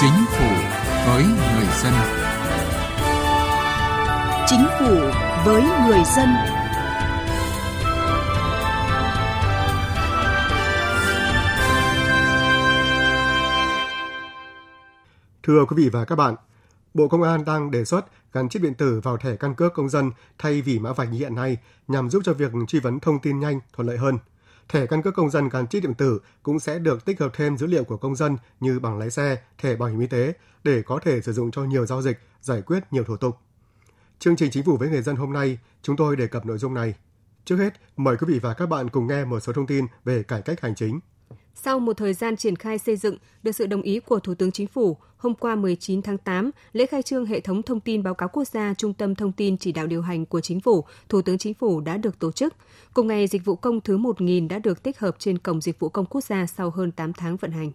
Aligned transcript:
Chính 0.00 0.24
phủ 0.30 0.48
với 1.06 1.24
người 1.24 1.66
dân. 1.82 1.92
Chính 4.46 4.64
phủ 4.78 4.94
với 5.44 5.62
người 5.62 5.98
dân. 6.16 6.28
Thưa 15.42 15.64
quý 15.68 15.76
vị 15.76 15.88
và 15.88 16.04
các 16.04 16.16
bạn, 16.16 16.34
Bộ 16.94 17.08
Công 17.08 17.22
an 17.22 17.44
đang 17.44 17.70
đề 17.70 17.84
xuất 17.84 18.06
gắn 18.32 18.48
chip 18.48 18.62
điện 18.62 18.74
tử 18.74 19.00
vào 19.02 19.16
thẻ 19.16 19.36
căn 19.36 19.54
cước 19.54 19.74
công 19.74 19.88
dân 19.88 20.10
thay 20.38 20.62
vì 20.62 20.78
mã 20.78 20.92
vạch 20.92 21.08
như 21.12 21.18
hiện 21.18 21.34
nay 21.34 21.56
nhằm 21.88 22.10
giúp 22.10 22.22
cho 22.24 22.32
việc 22.32 22.52
truy 22.68 22.80
vấn 22.80 23.00
thông 23.00 23.18
tin 23.18 23.40
nhanh, 23.40 23.60
thuận 23.72 23.88
lợi 23.88 23.96
hơn. 23.96 24.18
Thẻ 24.68 24.86
căn 24.86 25.02
cước 25.02 25.14
công 25.14 25.30
dân 25.30 25.48
gắn 25.48 25.66
chip 25.66 25.82
điện 25.82 25.94
tử 25.94 26.20
cũng 26.42 26.60
sẽ 26.60 26.78
được 26.78 27.04
tích 27.04 27.20
hợp 27.20 27.30
thêm 27.34 27.58
dữ 27.58 27.66
liệu 27.66 27.84
của 27.84 27.96
công 27.96 28.16
dân 28.16 28.36
như 28.60 28.80
bằng 28.80 28.98
lái 28.98 29.10
xe, 29.10 29.42
thẻ 29.58 29.76
bảo 29.76 29.88
hiểm 29.88 30.00
y 30.00 30.06
tế 30.06 30.32
để 30.64 30.82
có 30.82 31.00
thể 31.02 31.20
sử 31.20 31.32
dụng 31.32 31.50
cho 31.50 31.64
nhiều 31.64 31.86
giao 31.86 32.02
dịch, 32.02 32.18
giải 32.40 32.62
quyết 32.62 32.82
nhiều 32.90 33.04
thủ 33.04 33.16
tục. 33.16 33.36
Chương 34.18 34.36
trình 34.36 34.50
Chính 34.50 34.64
phủ 34.64 34.76
với 34.76 34.88
người 34.88 35.02
dân 35.02 35.16
hôm 35.16 35.32
nay, 35.32 35.58
chúng 35.82 35.96
tôi 35.96 36.16
đề 36.16 36.26
cập 36.26 36.46
nội 36.46 36.58
dung 36.58 36.74
này. 36.74 36.94
Trước 37.44 37.56
hết, 37.56 37.74
mời 37.96 38.16
quý 38.16 38.26
vị 38.28 38.38
và 38.38 38.54
các 38.54 38.66
bạn 38.66 38.88
cùng 38.88 39.06
nghe 39.06 39.24
một 39.24 39.40
số 39.40 39.52
thông 39.52 39.66
tin 39.66 39.86
về 40.04 40.22
cải 40.22 40.42
cách 40.42 40.60
hành 40.60 40.74
chính. 40.74 41.00
Sau 41.54 41.78
một 41.78 41.96
thời 41.96 42.14
gian 42.14 42.36
triển 42.36 42.56
khai 42.56 42.78
xây 42.78 42.96
dựng, 42.96 43.16
được 43.42 43.52
sự 43.52 43.66
đồng 43.66 43.82
ý 43.82 44.00
của 44.00 44.18
Thủ 44.18 44.34
tướng 44.34 44.52
Chính 44.52 44.66
phủ, 44.66 44.96
hôm 45.16 45.34
qua 45.34 45.54
19 45.54 46.02
tháng 46.02 46.18
8, 46.18 46.50
lễ 46.72 46.86
khai 46.86 47.02
trương 47.02 47.26
hệ 47.26 47.40
thống 47.40 47.62
thông 47.62 47.80
tin 47.80 48.02
báo 48.02 48.14
cáo 48.14 48.28
quốc 48.28 48.44
gia 48.44 48.74
Trung 48.74 48.94
tâm 48.94 49.14
Thông 49.14 49.32
tin 49.32 49.58
Chỉ 49.58 49.72
đạo 49.72 49.86
điều 49.86 50.02
hành 50.02 50.26
của 50.26 50.40
Chính 50.40 50.60
phủ, 50.60 50.84
Thủ 51.08 51.22
tướng 51.22 51.38
Chính 51.38 51.54
phủ 51.54 51.80
đã 51.80 51.96
được 51.96 52.18
tổ 52.18 52.32
chức. 52.32 52.54
Cùng 52.94 53.06
ngày, 53.06 53.26
dịch 53.26 53.44
vụ 53.44 53.56
công 53.56 53.80
thứ 53.80 53.98
1.000 53.98 54.48
đã 54.48 54.58
được 54.58 54.82
tích 54.82 54.98
hợp 54.98 55.16
trên 55.18 55.38
Cổng 55.38 55.60
Dịch 55.60 55.78
vụ 55.78 55.88
Công 55.88 56.06
Quốc 56.06 56.24
gia 56.24 56.46
sau 56.46 56.70
hơn 56.70 56.92
8 56.92 57.12
tháng 57.12 57.36
vận 57.36 57.52
hành. 57.52 57.72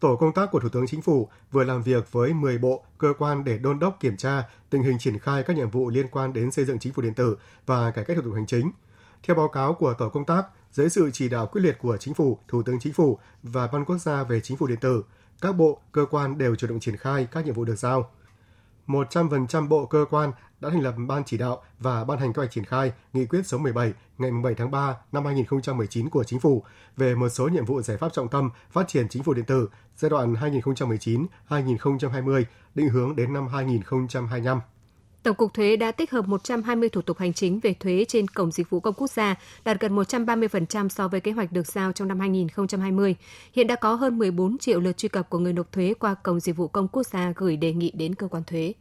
Tổ 0.00 0.16
công 0.16 0.32
tác 0.32 0.50
của 0.52 0.60
Thủ 0.60 0.68
tướng 0.68 0.86
Chính 0.86 1.02
phủ 1.02 1.28
vừa 1.52 1.64
làm 1.64 1.82
việc 1.82 2.12
với 2.12 2.34
10 2.34 2.58
bộ, 2.58 2.84
cơ 2.98 3.12
quan 3.18 3.44
để 3.44 3.58
đôn 3.58 3.78
đốc 3.78 4.00
kiểm 4.00 4.16
tra 4.16 4.42
tình 4.70 4.82
hình 4.82 4.98
triển 4.98 5.18
khai 5.18 5.42
các 5.42 5.56
nhiệm 5.56 5.70
vụ 5.70 5.90
liên 5.90 6.06
quan 6.08 6.32
đến 6.32 6.50
xây 6.50 6.64
dựng 6.64 6.78
chính 6.78 6.92
phủ 6.92 7.02
điện 7.02 7.14
tử 7.14 7.36
và 7.66 7.90
cải 7.90 8.04
cách 8.04 8.16
thủ 8.16 8.22
tục 8.22 8.34
hành 8.34 8.46
chính. 8.46 8.70
Theo 9.22 9.36
báo 9.36 9.48
cáo 9.48 9.74
của 9.74 9.94
tổ 9.98 10.08
công 10.08 10.24
tác, 10.24 10.46
dưới 10.72 10.88
sự 10.88 11.10
chỉ 11.12 11.28
đạo 11.28 11.46
quyết 11.46 11.60
liệt 11.62 11.78
của 11.78 11.96
Chính 11.96 12.14
phủ, 12.14 12.38
Thủ 12.48 12.62
tướng 12.62 12.78
Chính 12.80 12.92
phủ 12.92 13.18
và 13.42 13.66
Ban 13.66 13.84
Quốc 13.84 13.98
gia 13.98 14.24
về 14.24 14.40
Chính 14.40 14.56
phủ 14.56 14.66
điện 14.66 14.78
tử, 14.80 15.04
các 15.40 15.52
bộ, 15.52 15.80
cơ 15.92 16.06
quan 16.10 16.38
đều 16.38 16.56
chủ 16.56 16.66
động 16.66 16.80
triển 16.80 16.96
khai 16.96 17.28
các 17.32 17.44
nhiệm 17.44 17.54
vụ 17.54 17.64
được 17.64 17.76
giao. 17.78 18.10
100% 18.86 19.68
bộ 19.68 19.86
cơ 19.86 20.04
quan 20.10 20.32
đã 20.60 20.70
thành 20.70 20.80
lập 20.80 20.94
ban 21.08 21.22
chỉ 21.24 21.38
đạo 21.38 21.62
và 21.78 22.04
ban 22.04 22.18
hành 22.18 22.32
kế 22.32 22.40
hoạch 22.40 22.50
triển 22.50 22.64
khai 22.64 22.92
nghị 23.12 23.26
quyết 23.26 23.46
số 23.46 23.58
17 23.58 23.92
ngày 24.18 24.30
7 24.42 24.54
tháng 24.54 24.70
3 24.70 24.96
năm 25.12 25.24
2019 25.24 26.08
của 26.08 26.24
Chính 26.24 26.40
phủ 26.40 26.64
về 26.96 27.14
một 27.14 27.28
số 27.28 27.48
nhiệm 27.48 27.64
vụ 27.64 27.82
giải 27.82 27.96
pháp 27.96 28.12
trọng 28.12 28.28
tâm 28.28 28.50
phát 28.70 28.88
triển 28.88 29.08
chính 29.08 29.22
phủ 29.22 29.34
điện 29.34 29.44
tử 29.44 29.68
giai 29.96 30.10
đoạn 30.10 30.34
2019-2020 31.48 32.44
định 32.74 32.88
hướng 32.88 33.16
đến 33.16 33.32
năm 33.32 33.48
2025. 33.48 34.60
Tổng 35.22 35.36
cục 35.36 35.54
Thuế 35.54 35.76
đã 35.76 35.92
tích 35.92 36.10
hợp 36.10 36.28
120 36.28 36.88
thủ 36.88 37.02
tục 37.02 37.18
hành 37.18 37.32
chính 37.32 37.60
về 37.60 37.74
thuế 37.74 38.04
trên 38.08 38.28
Cổng 38.28 38.52
Dịch 38.52 38.70
vụ 38.70 38.80
Công 38.80 38.94
Quốc 38.94 39.10
gia, 39.10 39.34
đạt 39.64 39.80
gần 39.80 39.96
130% 39.96 40.88
so 40.88 41.08
với 41.08 41.20
kế 41.20 41.32
hoạch 41.32 41.52
được 41.52 41.66
giao 41.66 41.92
trong 41.92 42.08
năm 42.08 42.20
2020. 42.20 43.16
Hiện 43.52 43.66
đã 43.66 43.76
có 43.76 43.94
hơn 43.94 44.18
14 44.18 44.58
triệu 44.58 44.80
lượt 44.80 44.96
truy 44.96 45.08
cập 45.08 45.30
của 45.30 45.38
người 45.38 45.52
nộp 45.52 45.72
thuế 45.72 45.94
qua 45.94 46.14
Cổng 46.14 46.40
Dịch 46.40 46.56
vụ 46.56 46.68
Công 46.68 46.88
Quốc 46.88 47.06
gia 47.06 47.32
gửi 47.36 47.56
đề 47.56 47.72
nghị 47.72 47.92
đến 47.94 48.14
cơ 48.14 48.28
quan 48.28 48.44
thuế. 48.44 48.72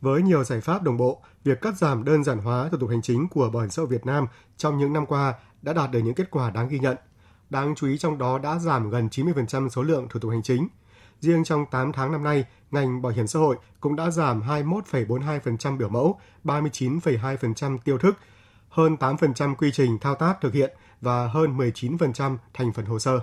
Với 0.00 0.22
nhiều 0.22 0.44
giải 0.44 0.60
pháp 0.60 0.82
đồng 0.82 0.96
bộ, 0.96 1.22
việc 1.44 1.60
cắt 1.60 1.74
giảm 1.78 2.04
đơn 2.04 2.24
giản 2.24 2.38
hóa 2.38 2.68
thủ 2.72 2.78
tục 2.78 2.90
hành 2.90 3.02
chính 3.02 3.28
của 3.28 3.50
Bảo 3.50 3.62
hiểm 3.62 3.70
xã 3.70 3.82
hội 3.82 3.88
Việt 3.90 4.06
Nam 4.06 4.26
trong 4.56 4.78
những 4.78 4.92
năm 4.92 5.06
qua 5.06 5.34
đã 5.62 5.72
đạt 5.72 5.90
được 5.90 6.00
những 6.00 6.14
kết 6.14 6.30
quả 6.30 6.50
đáng 6.50 6.68
ghi 6.68 6.78
nhận. 6.78 6.96
Đáng 7.50 7.74
chú 7.74 7.86
ý 7.86 7.98
trong 7.98 8.18
đó 8.18 8.38
đã 8.38 8.58
giảm 8.58 8.90
gần 8.90 9.08
90% 9.08 9.68
số 9.68 9.82
lượng 9.82 10.06
thủ 10.10 10.20
tục 10.20 10.30
hành 10.30 10.42
chính. 10.42 10.68
Riêng 11.20 11.44
trong 11.44 11.66
8 11.70 11.92
tháng 11.92 12.12
năm 12.12 12.24
nay, 12.24 12.44
ngành 12.70 13.02
bảo 13.02 13.12
hiểm 13.12 13.26
xã 13.26 13.38
hội 13.38 13.56
cũng 13.80 13.96
đã 13.96 14.10
giảm 14.10 14.42
21,42% 14.42 15.78
biểu 15.78 15.88
mẫu, 15.88 16.20
39,2% 16.44 17.78
tiêu 17.78 17.98
thức, 17.98 18.16
hơn 18.68 18.96
8% 19.00 19.54
quy 19.54 19.70
trình 19.72 19.98
thao 19.98 20.14
tác 20.14 20.40
thực 20.40 20.54
hiện 20.54 20.70
và 21.00 21.26
hơn 21.28 21.56
19% 21.56 22.36
thành 22.54 22.72
phần 22.72 22.84
hồ 22.84 22.98
sơ. 22.98 23.20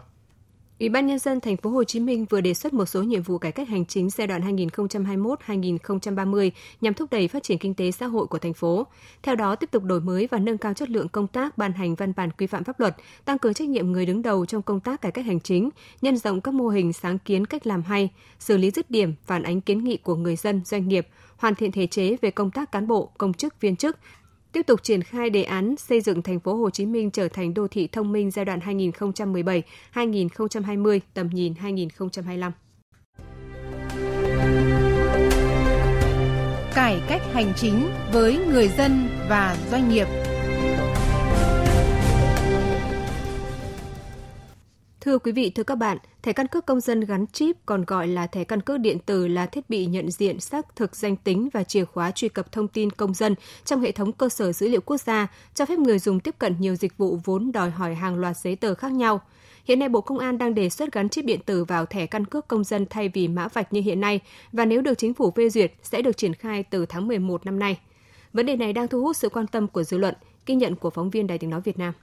Ủy 0.79 0.89
ban 0.89 1.07
nhân 1.07 1.19
dân 1.19 1.39
thành 1.39 1.57
phố 1.57 1.69
Hồ 1.69 1.83
Chí 1.83 1.99
Minh 1.99 2.25
vừa 2.29 2.41
đề 2.41 2.53
xuất 2.53 2.73
một 2.73 2.85
số 2.85 3.03
nhiệm 3.03 3.21
vụ 3.21 3.37
cải 3.37 3.51
cách 3.51 3.69
hành 3.69 3.85
chính 3.85 4.09
giai 4.09 4.27
đoạn 4.27 4.55
2021-2030 4.55 6.51
nhằm 6.81 6.93
thúc 6.93 7.11
đẩy 7.11 7.27
phát 7.27 7.43
triển 7.43 7.57
kinh 7.57 7.73
tế 7.73 7.91
xã 7.91 8.05
hội 8.05 8.27
của 8.27 8.39
thành 8.39 8.53
phố. 8.53 8.87
Theo 9.23 9.35
đó, 9.35 9.55
tiếp 9.55 9.71
tục 9.71 9.83
đổi 9.83 10.01
mới 10.01 10.27
và 10.31 10.39
nâng 10.39 10.57
cao 10.57 10.73
chất 10.73 10.89
lượng 10.89 11.07
công 11.09 11.27
tác 11.27 11.57
ban 11.57 11.73
hành 11.73 11.95
văn 11.95 12.13
bản 12.15 12.31
quy 12.31 12.47
phạm 12.47 12.63
pháp 12.63 12.79
luật, 12.79 12.95
tăng 13.25 13.39
cường 13.39 13.53
trách 13.53 13.67
nhiệm 13.67 13.91
người 13.91 14.05
đứng 14.05 14.21
đầu 14.21 14.45
trong 14.45 14.61
công 14.61 14.79
tác 14.79 15.01
cải 15.01 15.11
cách 15.11 15.25
hành 15.25 15.39
chính, 15.39 15.69
nhân 16.01 16.17
rộng 16.17 16.41
các 16.41 16.53
mô 16.53 16.67
hình 16.67 16.93
sáng 16.93 17.19
kiến 17.19 17.45
cách 17.45 17.67
làm 17.67 17.83
hay, 17.83 18.09
xử 18.39 18.57
lý 18.57 18.71
dứt 18.71 18.91
điểm, 18.91 19.13
phản 19.25 19.43
ánh 19.43 19.61
kiến 19.61 19.83
nghị 19.83 19.97
của 19.97 20.15
người 20.15 20.35
dân, 20.35 20.61
doanh 20.65 20.87
nghiệp, 20.87 21.07
hoàn 21.37 21.55
thiện 21.55 21.71
thể 21.71 21.87
chế 21.87 22.17
về 22.21 22.31
công 22.31 22.51
tác 22.51 22.71
cán 22.71 22.87
bộ, 22.87 23.11
công 23.17 23.33
chức 23.33 23.61
viên 23.61 23.75
chức, 23.75 23.97
tiếp 24.55 24.67
tục 24.67 24.83
triển 24.83 25.03
khai 25.03 25.29
đề 25.29 25.43
án 25.43 25.75
xây 25.77 26.01
dựng 26.01 26.21
thành 26.21 26.39
phố 26.39 26.55
Hồ 26.55 26.69
Chí 26.69 26.85
Minh 26.85 27.11
trở 27.11 27.27
thành 27.27 27.53
đô 27.53 27.67
thị 27.67 27.87
thông 27.87 28.11
minh 28.11 28.31
giai 28.31 28.45
đoạn 28.45 28.59
2017-2020, 29.93 30.99
tầm 31.13 31.29
nhìn 31.29 31.53
2025. 31.55 32.51
Cải 36.75 37.01
cách 37.07 37.21
hành 37.33 37.53
chính 37.55 37.89
với 38.11 38.37
người 38.37 38.67
dân 38.67 39.07
và 39.29 39.57
doanh 39.71 39.89
nghiệp. 39.89 40.07
Thưa 45.05 45.17
quý 45.17 45.31
vị, 45.31 45.49
thưa 45.49 45.63
các 45.63 45.75
bạn, 45.75 45.97
thẻ 46.21 46.33
căn 46.33 46.47
cước 46.47 46.65
công 46.65 46.79
dân 46.79 47.01
gắn 47.01 47.27
chip 47.27 47.55
còn 47.65 47.85
gọi 47.85 48.07
là 48.07 48.27
thẻ 48.27 48.43
căn 48.43 48.61
cước 48.61 48.79
điện 48.79 48.99
tử 48.99 49.27
là 49.27 49.45
thiết 49.45 49.69
bị 49.69 49.85
nhận 49.85 50.11
diện 50.11 50.39
xác 50.39 50.75
thực 50.75 50.95
danh 50.95 51.15
tính 51.15 51.49
và 51.53 51.63
chìa 51.63 51.85
khóa 51.85 52.11
truy 52.11 52.29
cập 52.29 52.51
thông 52.51 52.67
tin 52.67 52.89
công 52.89 53.13
dân 53.13 53.35
trong 53.65 53.81
hệ 53.81 53.91
thống 53.91 54.11
cơ 54.11 54.29
sở 54.29 54.51
dữ 54.51 54.67
liệu 54.67 54.81
quốc 54.81 54.97
gia, 54.97 55.27
cho 55.53 55.65
phép 55.65 55.79
người 55.79 55.99
dùng 55.99 56.19
tiếp 56.19 56.35
cận 56.39 56.55
nhiều 56.59 56.75
dịch 56.75 56.97
vụ 56.97 57.19
vốn 57.23 57.51
đòi 57.51 57.69
hỏi 57.69 57.95
hàng 57.95 58.15
loạt 58.15 58.37
giấy 58.37 58.55
tờ 58.55 58.75
khác 58.75 58.91
nhau. 58.91 59.21
Hiện 59.65 59.79
nay 59.79 59.89
Bộ 59.89 60.01
Công 60.01 60.19
an 60.19 60.37
đang 60.37 60.55
đề 60.55 60.69
xuất 60.69 60.91
gắn 60.91 61.09
chip 61.09 61.25
điện 61.25 61.39
tử 61.45 61.63
vào 61.63 61.85
thẻ 61.85 62.05
căn 62.05 62.25
cước 62.25 62.47
công 62.47 62.63
dân 62.63 62.85
thay 62.89 63.09
vì 63.09 63.27
mã 63.27 63.47
vạch 63.47 63.73
như 63.73 63.81
hiện 63.81 64.01
nay 64.01 64.19
và 64.51 64.65
nếu 64.65 64.81
được 64.81 64.97
chính 64.97 65.13
phủ 65.13 65.31
phê 65.31 65.49
duyệt 65.49 65.73
sẽ 65.83 66.01
được 66.01 66.17
triển 66.17 66.33
khai 66.33 66.63
từ 66.63 66.85
tháng 66.85 67.07
11 67.07 67.45
năm 67.45 67.59
nay. 67.59 67.79
Vấn 68.33 68.45
đề 68.45 68.55
này 68.55 68.73
đang 68.73 68.87
thu 68.87 69.01
hút 69.01 69.17
sự 69.17 69.29
quan 69.29 69.47
tâm 69.47 69.67
của 69.67 69.83
dư 69.83 69.97
luận, 69.97 70.15
ghi 70.45 70.55
nhận 70.55 70.75
của 70.75 70.89
phóng 70.89 71.09
viên 71.09 71.27
Đài 71.27 71.37
tiếng 71.37 71.49
nói 71.49 71.61
Việt 71.61 71.77
Nam. 71.77 71.93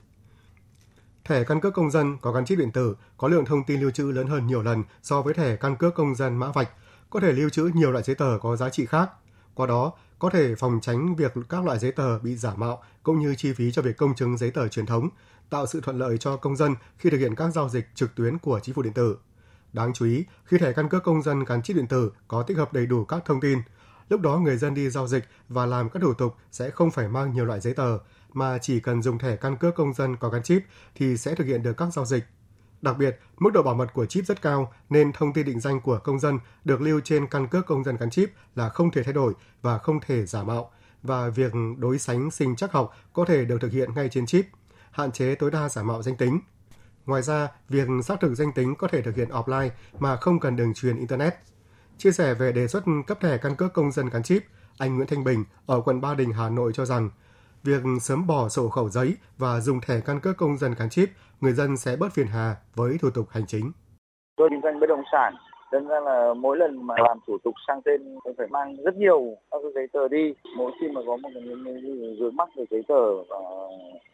Thẻ 1.25 1.43
căn 1.43 1.61
cước 1.61 1.73
công 1.73 1.91
dân 1.91 2.17
có 2.17 2.31
gắn 2.31 2.45
chip 2.45 2.59
điện 2.59 2.71
tử 2.71 2.95
có 3.17 3.27
lượng 3.27 3.45
thông 3.45 3.63
tin 3.63 3.81
lưu 3.81 3.91
trữ 3.91 4.03
lớn 4.03 4.27
hơn 4.27 4.47
nhiều 4.47 4.63
lần 4.63 4.83
so 5.03 5.21
với 5.21 5.33
thẻ 5.33 5.55
căn 5.55 5.75
cước 5.75 5.95
công 5.95 6.15
dân 6.15 6.37
mã 6.37 6.51
vạch, 6.51 6.69
có 7.09 7.19
thể 7.19 7.31
lưu 7.31 7.49
trữ 7.49 7.71
nhiều 7.73 7.91
loại 7.91 8.03
giấy 8.03 8.15
tờ 8.15 8.37
có 8.41 8.55
giá 8.55 8.69
trị 8.69 8.85
khác. 8.85 9.09
Qua 9.53 9.67
đó, 9.67 9.91
có 10.19 10.29
thể 10.29 10.55
phòng 10.55 10.79
tránh 10.81 11.15
việc 11.15 11.33
các 11.49 11.65
loại 11.65 11.79
giấy 11.79 11.91
tờ 11.91 12.19
bị 12.19 12.35
giả 12.35 12.53
mạo 12.55 12.83
cũng 13.03 13.19
như 13.19 13.35
chi 13.35 13.53
phí 13.53 13.71
cho 13.71 13.81
việc 13.81 13.97
công 13.97 14.15
chứng 14.15 14.37
giấy 14.37 14.51
tờ 14.51 14.67
truyền 14.67 14.85
thống, 14.85 15.09
tạo 15.49 15.65
sự 15.65 15.81
thuận 15.81 15.99
lợi 15.99 16.17
cho 16.17 16.37
công 16.37 16.55
dân 16.55 16.75
khi 16.97 17.09
thực 17.09 17.17
hiện 17.17 17.35
các 17.35 17.49
giao 17.49 17.69
dịch 17.69 17.87
trực 17.95 18.15
tuyến 18.15 18.37
của 18.37 18.59
chính 18.59 18.75
phủ 18.75 18.81
điện 18.81 18.93
tử. 18.93 19.17
Đáng 19.73 19.93
chú 19.93 20.05
ý, 20.05 20.25
khi 20.45 20.57
thẻ 20.57 20.73
căn 20.73 20.89
cước 20.89 21.03
công 21.03 21.21
dân 21.21 21.43
gắn 21.43 21.61
chip 21.61 21.77
điện 21.77 21.87
tử 21.87 22.11
có 22.27 22.43
tích 22.43 22.57
hợp 22.57 22.73
đầy 22.73 22.85
đủ 22.85 23.05
các 23.05 23.25
thông 23.25 23.41
tin, 23.41 23.59
lúc 24.09 24.21
đó 24.21 24.37
người 24.37 24.57
dân 24.57 24.73
đi 24.73 24.89
giao 24.89 25.07
dịch 25.07 25.23
và 25.49 25.65
làm 25.65 25.89
các 25.89 25.99
thủ 26.01 26.13
tục 26.13 26.35
sẽ 26.51 26.69
không 26.69 26.91
phải 26.91 27.07
mang 27.07 27.33
nhiều 27.33 27.45
loại 27.45 27.59
giấy 27.59 27.73
tờ, 27.73 27.97
mà 28.33 28.57
chỉ 28.57 28.79
cần 28.79 29.01
dùng 29.01 29.19
thẻ 29.19 29.35
căn 29.35 29.57
cước 29.57 29.75
công 29.75 29.93
dân 29.93 30.15
có 30.15 30.29
gắn 30.29 30.43
chip 30.43 30.63
thì 30.95 31.17
sẽ 31.17 31.35
thực 31.35 31.47
hiện 31.47 31.63
được 31.63 31.77
các 31.77 31.93
giao 31.93 32.05
dịch. 32.05 32.23
Đặc 32.81 32.97
biệt, 32.97 33.19
mức 33.37 33.49
độ 33.53 33.63
bảo 33.63 33.75
mật 33.75 33.93
của 33.93 34.05
chip 34.05 34.25
rất 34.25 34.41
cao 34.41 34.73
nên 34.89 35.11
thông 35.13 35.33
tin 35.33 35.45
định 35.45 35.59
danh 35.59 35.81
của 35.81 35.99
công 36.03 36.19
dân 36.19 36.39
được 36.63 36.81
lưu 36.81 36.99
trên 37.03 37.27
căn 37.27 37.47
cước 37.47 37.65
công 37.65 37.83
dân 37.83 37.97
gắn 37.97 38.09
chip 38.09 38.31
là 38.55 38.69
không 38.69 38.91
thể 38.91 39.03
thay 39.03 39.13
đổi 39.13 39.33
và 39.61 39.77
không 39.77 39.99
thể 39.99 40.25
giả 40.25 40.43
mạo 40.43 40.71
và 41.03 41.29
việc 41.29 41.51
đối 41.77 41.99
sánh 41.99 42.31
sinh 42.31 42.55
chắc 42.55 42.71
học 42.71 42.97
có 43.13 43.25
thể 43.25 43.45
được 43.45 43.61
thực 43.61 43.71
hiện 43.71 43.93
ngay 43.95 44.09
trên 44.09 44.25
chip, 44.25 44.45
hạn 44.91 45.11
chế 45.11 45.35
tối 45.35 45.51
đa 45.51 45.69
giả 45.69 45.83
mạo 45.83 46.01
danh 46.01 46.15
tính. 46.15 46.39
Ngoài 47.05 47.21
ra, 47.21 47.47
việc 47.69 47.87
xác 48.03 48.19
thực 48.21 48.35
danh 48.35 48.51
tính 48.51 48.75
có 48.75 48.87
thể 48.87 49.01
thực 49.01 49.15
hiện 49.15 49.29
offline 49.29 49.69
mà 49.99 50.15
không 50.15 50.39
cần 50.39 50.55
đường 50.55 50.73
truyền 50.73 50.97
Internet. 50.97 51.33
Chia 51.97 52.11
sẻ 52.11 52.33
về 52.33 52.51
đề 52.51 52.67
xuất 52.67 52.83
cấp 53.07 53.17
thẻ 53.21 53.37
căn 53.37 53.55
cước 53.55 53.73
công 53.73 53.91
dân 53.91 54.09
gắn 54.09 54.23
chip, 54.23 54.43
anh 54.77 54.95
Nguyễn 54.95 55.07
Thanh 55.07 55.23
Bình 55.23 55.43
ở 55.65 55.81
quận 55.81 56.01
Ba 56.01 56.13
Đình, 56.13 56.31
Hà 56.31 56.49
Nội 56.49 56.71
cho 56.75 56.85
rằng 56.85 57.09
việc 57.63 57.81
sớm 58.01 58.27
bỏ 58.27 58.49
sổ 58.49 58.69
khẩu 58.69 58.89
giấy 58.89 59.15
và 59.37 59.59
dùng 59.59 59.79
thẻ 59.87 59.95
căn 60.05 60.19
cước 60.19 60.37
công 60.37 60.57
dân 60.57 60.71
gắn 60.79 60.89
chip, 60.89 61.09
người 61.41 61.51
dân 61.51 61.77
sẽ 61.77 61.95
bớt 61.99 62.13
phiền 62.13 62.27
hà 62.27 62.55
với 62.75 62.97
thủ 63.01 63.09
tục 63.15 63.25
hành 63.29 63.43
chính. 63.47 63.71
Tôi 64.37 64.49
kinh 64.51 64.61
doanh 64.63 64.79
bất 64.79 64.87
động 64.87 65.03
sản, 65.11 65.33
nên 65.71 65.87
ra 65.87 65.99
là 65.99 66.33
mỗi 66.33 66.57
lần 66.57 66.87
mà 66.87 66.95
làm 67.07 67.19
thủ 67.27 67.37
tục 67.43 67.53
sang 67.67 67.81
tên 67.81 68.15
tôi 68.23 68.33
phải 68.37 68.47
mang 68.47 68.75
rất 68.83 68.95
nhiều 68.95 69.21
các 69.51 69.57
cái 69.63 69.71
giấy 69.75 69.87
tờ 69.93 70.07
đi. 70.07 70.33
Mỗi 70.57 70.71
khi 70.81 70.87
mà 70.87 71.01
có 71.05 71.17
một 71.17 71.29
cái 71.33 71.43
vướng 72.19 72.35
mắc 72.35 72.49
về 72.57 72.65
giấy 72.69 72.83
tờ 72.87 73.15
và 73.29 73.37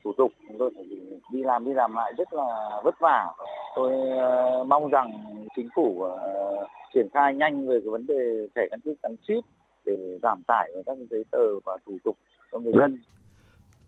thủ 0.04 0.14
tục 0.18 0.32
tôi 0.60 0.72
phải 0.76 0.86
đi 1.32 1.44
làm 1.44 1.66
đi 1.66 1.74
làm 1.74 1.96
lại 1.96 2.14
rất 2.18 2.34
là 2.34 2.82
vất 2.84 2.96
vả. 3.00 3.28
Tôi 3.76 3.94
uh, 3.94 4.68
mong 4.68 4.90
rằng 4.90 5.12
chính 5.56 5.70
phủ 5.76 6.06
uh, 6.06 6.68
triển 6.94 7.08
khai 7.14 7.36
nhanh 7.36 7.68
về 7.68 7.80
cái 7.84 7.90
vấn 7.90 8.08
đề 8.08 8.48
thẻ 8.56 8.68
căn 8.72 8.80
cước 8.80 9.02
gắn 9.04 9.16
chip 9.28 9.44
để 9.86 10.18
giảm 10.24 10.42
tải 10.48 10.72
các 10.86 10.98
giấy 11.10 11.24
tờ 11.32 11.60
và 11.66 11.78
thủ 11.86 11.98
tục 12.04 12.18
cho 12.52 12.60
người 12.60 12.74
dân. 12.78 13.02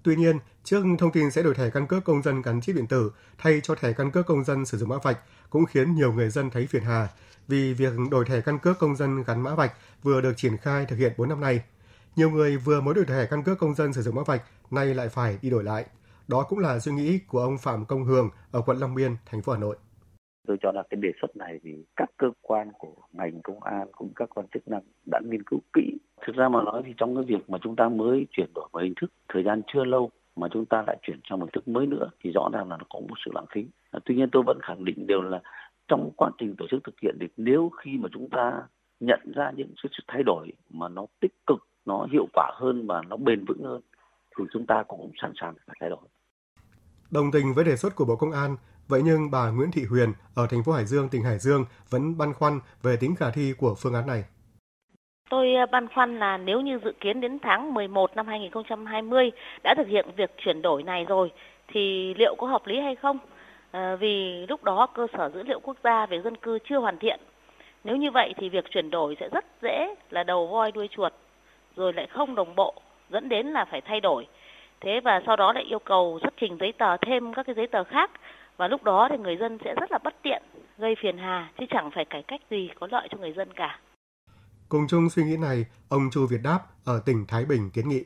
Tuy 0.03 0.15
nhiên, 0.15 0.39
trước 0.63 0.83
thông 0.99 1.11
tin 1.11 1.31
sẽ 1.31 1.43
đổi 1.43 1.55
thẻ 1.55 1.69
căn 1.69 1.87
cước 1.87 2.03
công 2.03 2.21
dân 2.21 2.41
gắn 2.41 2.61
chip 2.61 2.75
điện 2.75 2.87
tử 2.87 3.11
thay 3.37 3.61
cho 3.63 3.75
thẻ 3.75 3.93
căn 3.93 4.11
cước 4.11 4.25
công 4.25 4.43
dân 4.43 4.65
sử 4.65 4.77
dụng 4.77 4.89
mã 4.89 4.97
vạch 5.03 5.17
cũng 5.49 5.65
khiến 5.65 5.95
nhiều 5.95 6.13
người 6.13 6.29
dân 6.29 6.49
thấy 6.49 6.67
phiền 6.67 6.83
hà 6.83 7.07
vì 7.47 7.73
việc 7.73 7.93
đổi 8.11 8.25
thẻ 8.25 8.41
căn 8.41 8.59
cước 8.59 8.79
công 8.79 8.95
dân 8.95 9.23
gắn 9.23 9.41
mã 9.41 9.55
vạch 9.55 9.73
vừa 10.03 10.21
được 10.21 10.33
triển 10.37 10.57
khai 10.57 10.85
thực 10.85 10.95
hiện 10.95 11.13
4 11.17 11.29
năm 11.29 11.41
nay. 11.41 11.61
Nhiều 12.15 12.29
người 12.29 12.57
vừa 12.57 12.81
mới 12.81 12.93
đổi 12.93 13.05
thẻ 13.05 13.27
căn 13.29 13.43
cước 13.43 13.59
công 13.59 13.75
dân 13.75 13.93
sử 13.93 14.01
dụng 14.01 14.15
mã 14.15 14.21
vạch, 14.25 14.41
nay 14.71 14.93
lại 14.93 15.09
phải 15.09 15.37
đi 15.41 15.49
đổi 15.49 15.63
lại. 15.63 15.85
Đó 16.27 16.45
cũng 16.49 16.59
là 16.59 16.79
suy 16.79 16.91
nghĩ 16.91 17.19
của 17.27 17.39
ông 17.39 17.57
Phạm 17.57 17.85
Công 17.85 18.03
Hường 18.03 18.29
ở 18.51 18.61
quận 18.61 18.77
Long 18.77 18.95
Biên, 18.95 19.15
thành 19.25 19.41
phố 19.41 19.53
Hà 19.53 19.59
Nội. 19.59 19.77
Tôi 20.47 20.57
cho 20.61 20.71
là 20.71 20.83
cái 20.89 20.99
đề 21.01 21.09
xuất 21.21 21.35
này 21.35 21.59
thì 21.63 21.69
các 21.95 22.09
cơ 22.17 22.27
quan 22.41 22.71
của 22.79 22.95
ngành 23.11 23.41
công 23.43 23.63
an 23.63 23.87
cũng 23.91 24.13
các 24.15 24.29
quan 24.35 24.47
chức 24.53 24.67
năng 24.67 24.81
đã 25.05 25.19
nghiên 25.25 25.43
cứu 25.43 25.59
kỹ. 25.73 25.97
Thực 26.25 26.35
ra 26.35 26.49
mà 26.49 26.63
nói 26.63 26.81
thì 26.85 26.93
trong 26.97 27.15
cái 27.15 27.23
việc 27.23 27.49
mà 27.49 27.57
chúng 27.61 27.75
ta 27.75 27.89
mới 27.89 28.27
chuyển 28.31 28.53
đổi 28.55 28.69
một 28.73 28.79
hình 28.79 28.93
thức 29.01 29.11
thời 29.29 29.43
gian 29.43 29.61
chưa 29.73 29.83
lâu 29.83 30.11
mà 30.35 30.47
chúng 30.51 30.65
ta 30.65 30.83
lại 30.87 30.97
chuyển 31.01 31.19
sang 31.29 31.39
một 31.39 31.45
hình 31.45 31.51
thức 31.53 31.67
mới 31.67 31.85
nữa 31.85 32.09
thì 32.23 32.31
rõ 32.31 32.49
ràng 32.53 32.69
là 32.69 32.77
nó 32.77 32.85
có 32.89 32.99
một 32.99 33.15
sự 33.25 33.31
lãng 33.33 33.45
phí. 33.53 33.65
À, 33.91 33.99
tuy 34.05 34.15
nhiên 34.15 34.29
tôi 34.31 34.43
vẫn 34.45 34.59
khẳng 34.61 34.85
định 34.85 35.07
điều 35.07 35.21
là 35.21 35.41
trong 35.87 36.11
quá 36.17 36.31
trình 36.37 36.55
tổ 36.57 36.65
chức 36.71 36.83
thực 36.83 36.99
hiện 37.01 37.17
thì 37.21 37.27
nếu 37.37 37.71
khi 37.83 37.97
mà 37.97 38.09
chúng 38.13 38.29
ta 38.29 38.61
nhận 38.99 39.19
ra 39.35 39.51
những 39.55 39.73
sự 39.83 39.89
thay 40.07 40.23
đổi 40.23 40.51
mà 40.69 40.87
nó 40.87 41.05
tích 41.19 41.33
cực, 41.47 41.67
nó 41.85 42.07
hiệu 42.11 42.27
quả 42.33 42.51
hơn 42.55 42.87
và 42.87 43.01
nó 43.07 43.17
bền 43.17 43.45
vững 43.45 43.63
hơn 43.63 43.81
thì 44.37 44.43
chúng 44.53 44.65
ta 44.65 44.83
cũng 44.87 45.11
sẵn 45.21 45.31
sàng 45.41 45.53
phải 45.67 45.75
thay 45.79 45.89
đổi. 45.89 45.99
Đồng 47.11 47.31
tình 47.31 47.53
với 47.55 47.65
đề 47.65 47.75
xuất 47.75 47.95
của 47.95 48.05
Bộ 48.05 48.15
Công 48.15 48.31
an, 48.31 48.55
vậy 48.87 49.01
nhưng 49.05 49.31
bà 49.31 49.51
Nguyễn 49.51 49.71
Thị 49.71 49.83
Huyền 49.89 50.13
ở 50.35 50.47
thành 50.49 50.63
phố 50.63 50.71
Hải 50.71 50.85
Dương, 50.85 51.09
tỉnh 51.09 51.23
Hải 51.23 51.39
Dương 51.39 51.65
vẫn 51.89 52.17
băn 52.17 52.33
khoăn 52.33 52.59
về 52.81 52.97
tính 52.99 53.15
khả 53.15 53.31
thi 53.31 53.53
của 53.57 53.75
phương 53.75 53.93
án 53.93 54.07
này. 54.07 54.23
Tôi 55.31 55.55
à, 55.55 55.65
băn 55.65 55.87
khoăn 55.87 56.19
là 56.19 56.37
nếu 56.37 56.61
như 56.61 56.79
dự 56.83 56.91
kiến 56.99 57.21
đến 57.21 57.39
tháng 57.39 57.73
11 57.73 58.15
năm 58.15 58.27
2020 58.27 59.31
đã 59.63 59.75
thực 59.77 59.87
hiện 59.87 60.05
việc 60.15 60.37
chuyển 60.37 60.61
đổi 60.61 60.83
này 60.83 61.05
rồi 61.05 61.31
thì 61.67 62.13
liệu 62.13 62.35
có 62.37 62.47
hợp 62.47 62.67
lý 62.67 62.79
hay 62.79 62.95
không? 62.95 63.17
À, 63.71 63.95
vì 63.95 64.45
lúc 64.49 64.63
đó 64.63 64.87
cơ 64.93 65.07
sở 65.17 65.29
dữ 65.33 65.43
liệu 65.43 65.59
quốc 65.59 65.77
gia 65.83 66.05
về 66.05 66.21
dân 66.21 66.35
cư 66.35 66.59
chưa 66.59 66.77
hoàn 66.77 66.97
thiện. 66.97 67.19
Nếu 67.83 67.95
như 67.95 68.11
vậy 68.11 68.33
thì 68.37 68.49
việc 68.49 68.71
chuyển 68.71 68.89
đổi 68.89 69.17
sẽ 69.19 69.29
rất 69.31 69.45
dễ 69.61 69.95
là 70.09 70.23
đầu 70.23 70.47
voi 70.47 70.71
đuôi 70.71 70.87
chuột 70.91 71.13
rồi 71.75 71.93
lại 71.93 72.07
không 72.07 72.35
đồng 72.35 72.55
bộ 72.55 72.73
dẫn 73.09 73.29
đến 73.29 73.47
là 73.47 73.65
phải 73.65 73.81
thay 73.81 73.99
đổi. 73.99 74.27
Thế 74.79 74.99
và 74.99 75.21
sau 75.25 75.35
đó 75.35 75.53
lại 75.53 75.63
yêu 75.63 75.79
cầu 75.79 76.19
xuất 76.23 76.33
trình 76.37 76.57
giấy 76.59 76.71
tờ 76.71 76.97
thêm 76.97 77.33
các 77.33 77.45
cái 77.45 77.55
giấy 77.55 77.67
tờ 77.67 77.83
khác 77.83 78.11
và 78.57 78.67
lúc 78.67 78.83
đó 78.83 79.07
thì 79.11 79.17
người 79.17 79.37
dân 79.37 79.57
sẽ 79.65 79.75
rất 79.75 79.91
là 79.91 79.97
bất 80.03 80.13
tiện, 80.21 80.41
gây 80.77 80.95
phiền 80.95 81.17
hà 81.17 81.49
chứ 81.59 81.65
chẳng 81.69 81.91
phải 81.91 82.05
cải 82.05 82.23
cách 82.23 82.41
gì 82.49 82.69
có 82.75 82.87
lợi 82.91 83.07
cho 83.11 83.17
người 83.17 83.31
dân 83.31 83.53
cả. 83.53 83.79
Cùng 84.71 84.87
chung 84.87 85.09
suy 85.09 85.23
nghĩ 85.23 85.37
này, 85.37 85.65
ông 85.89 86.09
Chu 86.11 86.27
Việt 86.27 86.41
Đáp 86.43 86.59
ở 86.85 87.01
tỉnh 87.05 87.25
Thái 87.27 87.45
Bình 87.45 87.69
kiến 87.73 87.89
nghị. 87.89 88.03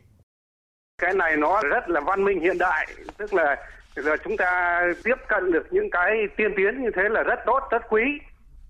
Cái 1.01 1.13
này 1.13 1.37
nó 1.37 1.61
rất 1.61 1.89
là 1.89 2.01
văn 2.01 2.25
minh 2.25 2.39
hiện 2.39 2.57
đại, 2.57 2.87
tức 3.17 3.33
là 3.33 3.67
giờ 3.95 4.17
chúng 4.23 4.37
ta 4.37 4.81
tiếp 5.03 5.15
cận 5.27 5.51
được 5.51 5.67
những 5.71 5.89
cái 5.91 6.11
tiên 6.37 6.51
tiến 6.57 6.81
như 6.83 6.89
thế 6.95 7.09
là 7.09 7.23
rất 7.23 7.39
tốt, 7.45 7.59
rất 7.71 7.81
quý. 7.89 8.01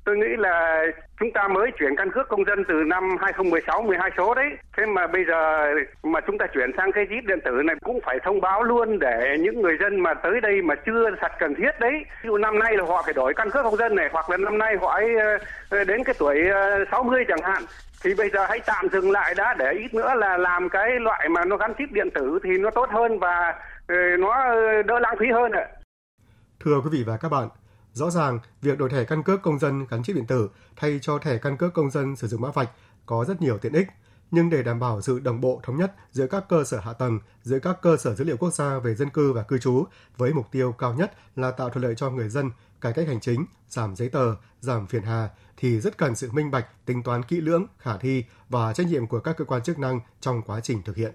Tôi 0.05 0.17
nghĩ 0.17 0.35
là 0.37 0.85
chúng 1.19 1.31
ta 1.31 1.47
mới 1.47 1.71
chuyển 1.79 1.95
căn 1.95 2.11
cước 2.11 2.27
công 2.27 2.45
dân 2.45 2.63
từ 2.67 2.73
năm 2.73 3.03
2016 3.19 3.81
12 3.81 4.11
số 4.17 4.33
đấy. 4.33 4.49
Thế 4.77 4.85
mà 4.85 5.07
bây 5.07 5.25
giờ 5.25 5.67
mà 6.03 6.19
chúng 6.27 6.37
ta 6.37 6.45
chuyển 6.53 6.71
sang 6.77 6.91
cái 6.91 7.05
chip 7.09 7.25
điện 7.27 7.39
tử 7.45 7.51
này 7.65 7.75
cũng 7.83 7.99
phải 8.05 8.19
thông 8.23 8.41
báo 8.41 8.63
luôn 8.63 8.99
để 8.99 9.37
những 9.39 9.61
người 9.61 9.77
dân 9.81 9.99
mà 9.99 10.13
tới 10.13 10.41
đây 10.41 10.61
mà 10.61 10.75
chưa 10.85 11.09
thật 11.21 11.31
cần 11.39 11.55
thiết 11.55 11.79
đấy. 11.79 11.93
Ví 12.23 12.27
dụ 12.27 12.37
năm 12.37 12.59
nay 12.59 12.77
là 12.77 12.83
họ 12.87 13.01
phải 13.05 13.13
đổi 13.13 13.33
căn 13.33 13.49
cước 13.51 13.63
công 13.63 13.77
dân 13.77 13.95
này 13.95 14.09
hoặc 14.11 14.29
là 14.29 14.37
năm 14.37 14.57
nay 14.57 14.75
họ 14.81 14.93
ấy 14.93 15.15
ờ, 15.15 15.37
ờ, 15.69 15.83
đến 15.83 16.03
cái 16.03 16.15
tuổi 16.19 16.47
ờ, 16.49 16.85
60 16.91 17.25
chẳng 17.27 17.41
hạn 17.43 17.63
thì 18.03 18.13
bây 18.17 18.29
giờ 18.29 18.45
hãy 18.49 18.59
tạm 18.65 18.89
dừng 18.91 19.11
lại 19.11 19.33
đã 19.37 19.55
để 19.59 19.71
ít 19.71 19.93
nữa 19.93 20.13
là 20.15 20.37
làm 20.37 20.69
cái 20.69 20.89
loại 20.99 21.29
mà 21.29 21.45
nó 21.45 21.57
gắn 21.57 21.73
chip 21.77 21.91
điện 21.91 22.09
tử 22.13 22.39
thì 22.43 22.57
nó 22.57 22.69
tốt 22.69 22.89
hơn 22.89 23.19
và 23.19 23.53
nó 24.19 24.55
đỡ 24.85 24.99
lãng 24.99 25.15
phí 25.19 25.25
hơn 25.31 25.51
ạ. 25.51 25.65
Thưa 26.59 26.81
quý 26.83 26.89
vị 26.91 27.03
và 27.07 27.17
các 27.17 27.29
bạn, 27.29 27.47
Rõ 27.95 28.09
ràng, 28.09 28.39
việc 28.61 28.77
đổi 28.77 28.89
thẻ 28.89 29.03
căn 29.03 29.23
cước 29.23 29.41
công 29.41 29.59
dân 29.59 29.85
gắn 29.89 30.03
chip 30.03 30.15
điện 30.15 30.25
tử 30.25 30.49
thay 30.75 30.99
cho 31.01 31.19
thẻ 31.19 31.37
căn 31.37 31.57
cước 31.57 31.73
công 31.73 31.91
dân 31.91 32.15
sử 32.15 32.27
dụng 32.27 32.41
mã 32.41 32.51
vạch 32.51 32.69
có 33.05 33.25
rất 33.27 33.41
nhiều 33.41 33.57
tiện 33.57 33.73
ích, 33.73 33.87
nhưng 34.31 34.49
để 34.49 34.63
đảm 34.63 34.79
bảo 34.79 35.01
sự 35.01 35.19
đồng 35.19 35.41
bộ 35.41 35.59
thống 35.63 35.77
nhất 35.77 35.95
giữa 36.11 36.27
các 36.27 36.43
cơ 36.49 36.63
sở 36.63 36.79
hạ 36.79 36.93
tầng, 36.93 37.19
giữa 37.43 37.59
các 37.59 37.81
cơ 37.81 37.97
sở 37.97 38.15
dữ 38.15 38.23
liệu 38.23 38.37
quốc 38.37 38.53
gia 38.53 38.79
về 38.79 38.95
dân 38.95 39.09
cư 39.09 39.33
và 39.33 39.43
cư 39.43 39.57
trú 39.57 39.85
với 40.17 40.33
mục 40.33 40.51
tiêu 40.51 40.71
cao 40.71 40.93
nhất 40.93 41.13
là 41.35 41.51
tạo 41.51 41.69
thuận 41.69 41.85
lợi 41.85 41.95
cho 41.95 42.09
người 42.09 42.29
dân, 42.29 42.51
cải 42.81 42.93
cách 42.93 43.07
hành 43.07 43.19
chính, 43.19 43.45
giảm 43.69 43.95
giấy 43.95 44.09
tờ, 44.09 44.35
giảm 44.59 44.87
phiền 44.87 45.03
hà 45.03 45.29
thì 45.57 45.79
rất 45.79 45.97
cần 45.97 46.15
sự 46.15 46.31
minh 46.31 46.51
bạch, 46.51 46.85
tính 46.85 47.03
toán 47.03 47.23
kỹ 47.23 47.41
lưỡng, 47.41 47.65
khả 47.77 47.97
thi 47.97 48.23
và 48.49 48.73
trách 48.73 48.87
nhiệm 48.87 49.07
của 49.07 49.19
các 49.19 49.37
cơ 49.37 49.45
quan 49.45 49.63
chức 49.63 49.79
năng 49.79 49.99
trong 50.21 50.41
quá 50.41 50.59
trình 50.59 50.81
thực 50.83 50.95
hiện. 50.95 51.13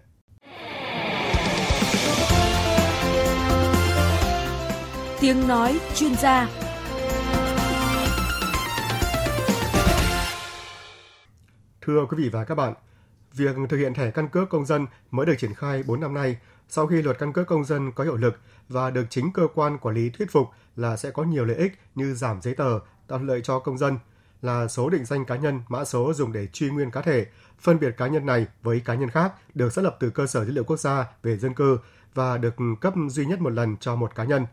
Tiếng 5.20 5.48
nói 5.48 5.80
chuyên 5.94 6.14
gia 6.14 6.48
Thưa 11.82 12.06
quý 12.06 12.16
vị 12.22 12.28
và 12.28 12.44
các 12.44 12.54
bạn, 12.54 12.74
việc 13.32 13.56
thực 13.68 13.76
hiện 13.76 13.94
thẻ 13.94 14.10
căn 14.10 14.28
cước 14.28 14.48
công 14.48 14.66
dân 14.66 14.86
mới 15.10 15.26
được 15.26 15.34
triển 15.38 15.54
khai 15.54 15.82
4 15.86 16.00
năm 16.00 16.14
nay 16.14 16.38
sau 16.68 16.86
khi 16.86 17.02
luật 17.02 17.18
căn 17.18 17.32
cước 17.32 17.46
công 17.46 17.64
dân 17.64 17.92
có 17.92 18.04
hiệu 18.04 18.16
lực 18.16 18.40
và 18.68 18.90
được 18.90 19.06
chính 19.10 19.32
cơ 19.32 19.48
quan 19.54 19.78
quản 19.78 19.94
lý 19.94 20.10
thuyết 20.10 20.30
phục 20.30 20.48
là 20.76 20.96
sẽ 20.96 21.10
có 21.10 21.22
nhiều 21.22 21.44
lợi 21.44 21.56
ích 21.56 21.72
như 21.94 22.14
giảm 22.14 22.40
giấy 22.42 22.54
tờ, 22.54 22.78
tạo 23.08 23.18
lợi 23.18 23.40
cho 23.44 23.58
công 23.58 23.78
dân, 23.78 23.98
là 24.42 24.68
số 24.68 24.90
định 24.90 25.04
danh 25.04 25.24
cá 25.24 25.36
nhân, 25.36 25.60
mã 25.68 25.84
số 25.84 26.12
dùng 26.12 26.32
để 26.32 26.46
truy 26.46 26.70
nguyên 26.70 26.90
cá 26.90 27.02
thể, 27.02 27.26
phân 27.60 27.80
biệt 27.80 27.96
cá 27.96 28.06
nhân 28.06 28.26
này 28.26 28.46
với 28.62 28.80
cá 28.80 28.94
nhân 28.94 29.10
khác 29.10 29.32
được 29.54 29.72
xác 29.72 29.82
lập 29.82 29.96
từ 30.00 30.10
cơ 30.10 30.26
sở 30.26 30.44
dữ 30.44 30.52
liệu 30.52 30.64
quốc 30.64 30.80
gia 30.80 31.06
về 31.22 31.36
dân 31.36 31.54
cư 31.54 31.78
và 32.14 32.38
được 32.38 32.54
cấp 32.80 32.94
duy 33.08 33.26
nhất 33.26 33.40
một 33.40 33.50
lần 33.50 33.76
cho 33.76 33.96
một 33.96 34.14
cá 34.14 34.24
nhân. 34.24 34.46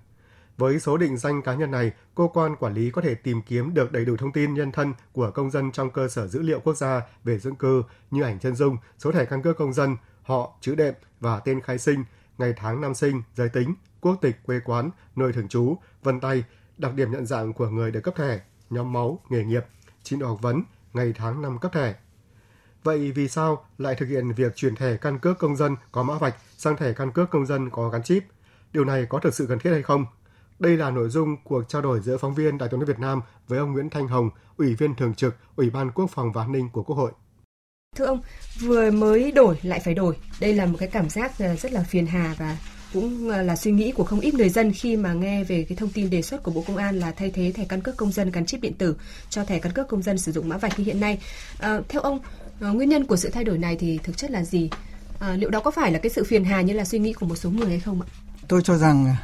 Với 0.58 0.80
số 0.80 0.98
định 0.98 1.18
danh 1.18 1.42
cá 1.42 1.54
nhân 1.54 1.72
này, 1.72 1.92
cơ 2.16 2.24
quan 2.34 2.56
quản 2.56 2.74
lý 2.74 2.92
có 2.92 3.02
thể 3.02 3.16
tìm 3.16 3.42
kiếm 3.42 3.74
được 3.74 3.92
đầy 3.92 4.06
đủ 4.06 4.18
thông 4.18 4.32
tin 4.32 4.54
nhân 4.54 4.72
thân 4.72 4.94
của 5.12 5.32
công 5.32 5.52
dân 5.52 5.72
trong 5.72 5.90
cơ 5.90 6.08
sở 6.08 6.28
dữ 6.28 6.42
liệu 6.42 6.60
quốc 6.60 6.78
gia 6.78 7.02
về 7.24 7.40
dân 7.40 7.56
cư 7.56 7.84
như 8.12 8.24
ảnh 8.24 8.40
chân 8.40 8.56
dung, 8.56 8.78
số 9.00 9.12
thẻ 9.12 9.26
căn 9.26 9.42
cước 9.42 9.58
công 9.58 9.74
dân, 9.74 9.98
họ, 10.24 10.58
chữ 10.62 10.76
đệm 10.76 10.94
và 11.20 11.40
tên 11.40 11.62
khai 11.62 11.78
sinh, 11.78 12.04
ngày 12.38 12.54
tháng 12.58 12.82
năm 12.82 12.94
sinh, 12.96 13.24
giới 13.36 13.50
tính, 13.50 13.76
quốc 14.02 14.18
tịch, 14.22 14.36
quê 14.44 14.60
quán, 14.66 14.90
nơi 15.16 15.34
thường 15.34 15.48
trú, 15.48 15.78
vân 16.04 16.20
tay, 16.20 16.44
đặc 16.78 16.94
điểm 16.94 17.12
nhận 17.12 17.26
dạng 17.26 17.54
của 17.54 17.70
người 17.70 17.92
được 17.92 18.02
cấp 18.02 18.16
thẻ, 18.18 18.40
nhóm 18.70 18.94
máu, 18.94 19.20
nghề 19.30 19.44
nghiệp, 19.44 19.66
trình 20.04 20.20
độ 20.20 20.28
học 20.28 20.42
vấn, 20.42 20.64
ngày 20.94 21.14
tháng 21.16 21.42
năm 21.42 21.60
cấp 21.60 21.74
thẻ. 21.74 21.96
Vậy 22.84 23.12
vì 23.12 23.28
sao 23.28 23.66
lại 23.78 23.96
thực 23.96 24.06
hiện 24.06 24.32
việc 24.32 24.56
chuyển 24.56 24.76
thẻ 24.76 24.98
căn 24.98 25.20
cước 25.20 25.40
công 25.40 25.56
dân 25.56 25.76
có 25.92 26.04
mã 26.04 26.18
vạch 26.18 26.36
sang 26.58 26.78
thẻ 26.78 26.94
căn 26.94 27.12
cước 27.12 27.30
công 27.30 27.46
dân 27.46 27.70
có 27.70 27.90
gắn 27.90 28.04
chip? 28.04 28.24
Điều 28.74 28.86
này 28.86 29.06
có 29.10 29.20
thực 29.20 29.34
sự 29.34 29.46
cần 29.50 29.60
thiết 29.60 29.72
hay 29.72 29.82
không? 29.82 30.06
Đây 30.60 30.78
là 30.78 30.92
nội 30.92 31.10
dung 31.10 31.36
cuộc 31.44 31.64
trao 31.70 31.82
đổi 31.82 32.00
giữa 32.00 32.18
phóng 32.18 32.36
viên 32.36 32.58
Đài 32.58 32.70
tiếng 32.70 32.80
nói 32.80 32.88
Việt 32.88 33.00
Nam 33.00 33.22
với 33.48 33.60
ông 33.60 33.74
Nguyễn 33.74 33.90
Thanh 33.90 34.08
Hồng, 34.08 34.30
Ủy 34.58 34.76
viên 34.76 34.96
thường 34.96 35.14
trực 35.14 35.36
Ủy 35.56 35.70
ban 35.70 35.92
Quốc 35.92 36.10
phòng 36.12 36.32
và 36.32 36.44
An 36.44 36.52
ninh 36.52 36.70
của 36.74 36.84
Quốc 36.84 36.96
hội. 36.96 37.12
Thưa 37.96 38.06
ông, 38.06 38.22
vừa 38.60 38.92
mới 38.92 39.32
đổi 39.32 39.60
lại 39.64 39.80
phải 39.80 39.94
đổi. 39.94 40.16
Đây 40.40 40.54
là 40.54 40.66
một 40.66 40.78
cái 40.80 40.90
cảm 40.90 41.10
giác 41.10 41.32
ờ, 41.40 41.56
rất 41.56 41.72
là 41.72 41.84
phiền 41.84 42.06
hà 42.06 42.36
và 42.38 42.58
cũng 42.94 43.30
ờ, 43.30 43.42
là 43.42 43.56
suy 43.56 43.72
nghĩ 43.72 43.92
của 43.92 44.04
không 44.04 44.20
ít 44.20 44.34
người 44.34 44.50
dân 44.50 44.74
khi 44.74 44.96
mà 44.96 45.14
nghe 45.14 45.44
về 45.44 45.66
cái 45.70 45.76
thông 45.76 45.90
tin 45.90 46.10
đề 46.10 46.22
xuất 46.22 46.44
của 46.44 46.52
Bộ 46.52 46.64
Công 46.68 46.78
an 46.78 47.00
là 47.00 47.12
thay 47.12 47.32
thế 47.32 47.52
thẻ 47.56 47.66
căn 47.70 47.82
cước 47.82 47.98
công 47.98 48.12
dân 48.12 48.32
gắn 48.32 48.46
chip 48.46 48.62
điện 48.62 48.74
tử 48.74 48.96
cho 49.30 49.44
thẻ 49.44 49.60
căn 49.60 49.74
cước 49.74 49.88
công 49.88 50.04
dân 50.04 50.18
sử 50.18 50.32
dụng 50.32 50.50
mã 50.50 50.58
vạch 50.58 50.80
như 50.80 50.86
hiện 50.86 51.00
nay. 51.00 51.20
À, 51.60 51.80
theo 51.90 52.02
ông, 52.02 52.20
nguyên 52.60 52.90
nhân 52.90 53.06
của 53.06 53.16
sự 53.16 53.30
thay 53.30 53.44
đổi 53.44 53.58
này 53.58 53.76
thì 53.80 54.00
thực 54.04 54.18
chất 54.18 54.32
là 54.32 54.44
gì? 54.44 54.70
À, 55.20 55.34
liệu 55.34 55.50
đó 55.50 55.60
có 55.60 55.72
phải 55.72 55.92
là 55.92 56.00
cái 56.00 56.10
sự 56.10 56.24
phiền 56.24 56.44
hà 56.44 56.62
như 56.62 56.74
là 56.74 56.86
suy 56.86 57.00
nghĩ 57.00 57.14
của 57.14 57.26
một 57.26 57.36
số 57.36 57.50
người 57.50 57.70
hay 57.70 57.80
không 57.80 58.02
ạ? 58.02 58.08
Tôi 58.48 58.62
cho 58.64 58.78
rằng 58.78 59.16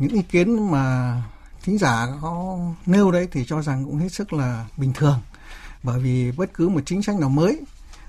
những 0.00 0.12
ý 0.12 0.22
kiến 0.22 0.70
mà 0.70 1.16
thính 1.62 1.78
giả 1.78 2.06
có 2.22 2.58
nêu 2.86 3.10
đấy 3.10 3.28
thì 3.32 3.44
cho 3.48 3.62
rằng 3.62 3.84
cũng 3.84 3.98
hết 3.98 4.08
sức 4.08 4.32
là 4.32 4.66
bình 4.76 4.92
thường. 4.92 5.20
Bởi 5.82 6.00
vì 6.00 6.32
bất 6.32 6.54
cứ 6.54 6.68
một 6.68 6.80
chính 6.86 7.02
sách 7.02 7.16
nào 7.18 7.28
mới 7.28 7.60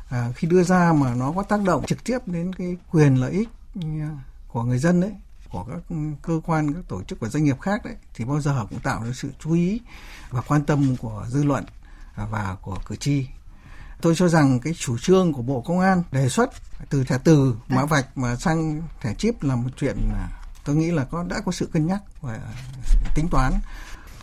à, 0.09 0.31
khi 0.35 0.47
đưa 0.47 0.63
ra 0.63 0.93
mà 0.93 1.15
nó 1.15 1.31
có 1.35 1.43
tác 1.43 1.61
động 1.63 1.85
trực 1.85 2.03
tiếp 2.03 2.17
đến 2.25 2.55
cái 2.55 2.77
quyền 2.91 3.15
lợi 3.15 3.31
ích 3.31 3.49
à, 3.81 4.09
của 4.47 4.63
người 4.63 4.77
dân 4.77 5.01
đấy 5.01 5.11
của 5.49 5.63
các 5.63 5.95
cơ 6.21 6.41
quan 6.45 6.73
các 6.73 6.83
tổ 6.87 7.03
chức 7.03 7.19
và 7.19 7.29
doanh 7.29 7.43
nghiệp 7.43 7.61
khác 7.61 7.85
đấy 7.85 7.95
thì 8.13 8.25
bao 8.25 8.41
giờ 8.41 8.65
cũng 8.69 8.79
tạo 8.79 9.03
ra 9.03 9.11
sự 9.13 9.29
chú 9.39 9.53
ý 9.53 9.81
và 10.29 10.41
quan 10.41 10.65
tâm 10.65 10.95
của 10.97 11.25
dư 11.29 11.43
luận 11.43 11.65
và 12.15 12.55
của 12.61 12.77
cử 12.85 12.95
tri. 12.95 13.27
Tôi 14.01 14.15
cho 14.15 14.27
rằng 14.27 14.59
cái 14.59 14.73
chủ 14.73 14.97
trương 14.97 15.33
của 15.33 15.41
bộ 15.41 15.61
công 15.61 15.79
an 15.79 16.03
đề 16.11 16.29
xuất 16.29 16.49
từ 16.89 17.03
thẻ 17.03 17.17
từ 17.23 17.55
mã 17.67 17.85
vạch 17.85 18.17
mà 18.17 18.35
sang 18.35 18.81
thẻ 19.01 19.13
chip 19.13 19.43
là 19.43 19.55
một 19.55 19.69
chuyện 19.77 19.97
à, 20.13 20.40
tôi 20.65 20.75
nghĩ 20.75 20.91
là 20.91 21.03
có 21.03 21.23
đã 21.23 21.41
có 21.45 21.51
sự 21.51 21.69
cân 21.73 21.87
nhắc 21.87 22.01
và 22.21 22.39
tính 23.15 23.27
toán 23.31 23.53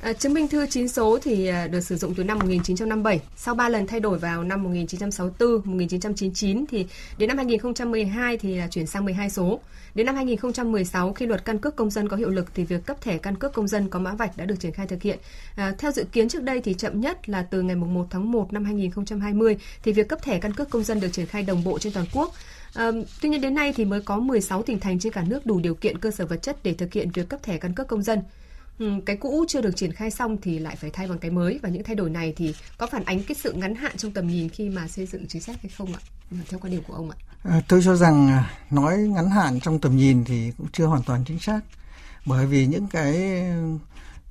À, 0.02 0.12
chứng 0.12 0.34
minh 0.34 0.48
thư 0.48 0.66
9 0.66 0.88
số 0.88 1.18
thì 1.22 1.46
à, 1.46 1.66
được 1.66 1.80
sử 1.80 1.96
dụng 1.96 2.14
từ 2.14 2.24
năm 2.24 2.38
1957, 2.38 3.20
sau 3.36 3.54
3 3.54 3.68
lần 3.68 3.86
thay 3.86 4.00
đổi 4.00 4.18
vào 4.18 4.44
năm 4.44 4.62
1964, 4.62 5.50
1999 5.50 6.66
thì 6.66 6.86
đến 7.18 7.28
năm 7.28 7.36
2012 7.36 8.36
thì 8.36 8.58
à, 8.58 8.68
chuyển 8.70 8.86
sang 8.86 9.04
12 9.04 9.30
số. 9.30 9.60
Đến 9.94 10.06
năm 10.06 10.14
2016 10.14 11.12
khi 11.12 11.26
luật 11.26 11.44
căn 11.44 11.58
cước 11.58 11.76
công 11.76 11.90
dân 11.90 12.08
có 12.08 12.16
hiệu 12.16 12.28
lực 12.28 12.46
thì 12.54 12.64
việc 12.64 12.86
cấp 12.86 13.00
thẻ 13.00 13.18
căn 13.18 13.36
cước 13.36 13.52
công 13.52 13.68
dân 13.68 13.88
có 13.88 13.98
mã 13.98 14.14
vạch 14.14 14.36
đã 14.36 14.44
được 14.44 14.60
triển 14.60 14.72
khai 14.72 14.86
thực 14.86 15.02
hiện. 15.02 15.18
À, 15.56 15.74
theo 15.78 15.90
dự 15.92 16.04
kiến 16.12 16.28
trước 16.28 16.42
đây 16.42 16.60
thì 16.60 16.74
chậm 16.74 17.00
nhất 17.00 17.28
là 17.28 17.42
từ 17.42 17.62
ngày 17.62 17.76
1 17.76 18.06
tháng 18.10 18.32
1 18.32 18.52
năm 18.52 18.64
2020 18.64 19.56
thì 19.82 19.92
việc 19.92 20.08
cấp 20.08 20.22
thẻ 20.22 20.38
căn 20.38 20.52
cước 20.52 20.70
công 20.70 20.84
dân 20.84 21.00
được 21.00 21.12
triển 21.12 21.26
khai 21.26 21.42
đồng 21.42 21.64
bộ 21.64 21.78
trên 21.78 21.92
toàn 21.92 22.06
quốc. 22.12 22.32
À, 22.74 22.90
tuy 23.20 23.28
nhiên 23.28 23.40
đến 23.40 23.54
nay 23.54 23.72
thì 23.76 23.84
mới 23.84 24.00
có 24.00 24.18
16 24.18 24.62
tỉnh 24.62 24.80
thành 24.80 24.98
trên 24.98 25.12
cả 25.12 25.24
nước 25.26 25.46
đủ 25.46 25.60
điều 25.60 25.74
kiện 25.74 25.98
cơ 25.98 26.10
sở 26.10 26.26
vật 26.26 26.42
chất 26.42 26.56
để 26.62 26.74
thực 26.74 26.92
hiện 26.92 27.10
việc 27.10 27.28
cấp 27.28 27.42
thẻ 27.42 27.58
căn 27.58 27.74
cước 27.74 27.88
công 27.88 28.02
dân. 28.02 28.22
Ừ, 28.78 28.92
cái 29.06 29.16
cũ 29.16 29.44
chưa 29.48 29.60
được 29.60 29.76
triển 29.76 29.92
khai 29.92 30.10
xong 30.10 30.36
thì 30.42 30.58
lại 30.58 30.76
phải 30.76 30.90
thay 30.90 31.08
bằng 31.08 31.18
cái 31.18 31.30
mới 31.30 31.58
và 31.62 31.68
những 31.68 31.84
thay 31.84 31.96
đổi 31.96 32.10
này 32.10 32.32
thì 32.36 32.54
có 32.78 32.86
phản 32.86 33.04
ánh 33.04 33.22
cái 33.22 33.34
sự 33.34 33.52
ngắn 33.52 33.74
hạn 33.74 33.96
trong 33.96 34.12
tầm 34.12 34.26
nhìn 34.26 34.48
khi 34.48 34.68
mà 34.68 34.88
xây 34.88 35.06
dựng 35.06 35.26
chính 35.28 35.42
sách 35.42 35.56
hay 35.62 35.70
không 35.78 35.92
ạ? 35.94 36.00
Ừ, 36.30 36.36
theo 36.48 36.60
quan 36.60 36.72
điểm 36.72 36.82
của 36.86 36.94
ông 36.94 37.10
ạ. 37.10 37.16
À, 37.42 37.62
tôi 37.68 37.82
cho 37.84 37.96
rằng 37.96 38.28
à, 38.28 38.50
nói 38.70 38.98
ngắn 38.98 39.30
hạn 39.30 39.60
trong 39.60 39.78
tầm 39.78 39.96
nhìn 39.96 40.24
thì 40.24 40.52
cũng 40.58 40.66
chưa 40.72 40.86
hoàn 40.86 41.02
toàn 41.02 41.24
chính 41.26 41.38
xác 41.38 41.60
bởi 42.26 42.46
vì 42.46 42.66
những 42.66 42.86
cái 42.86 43.42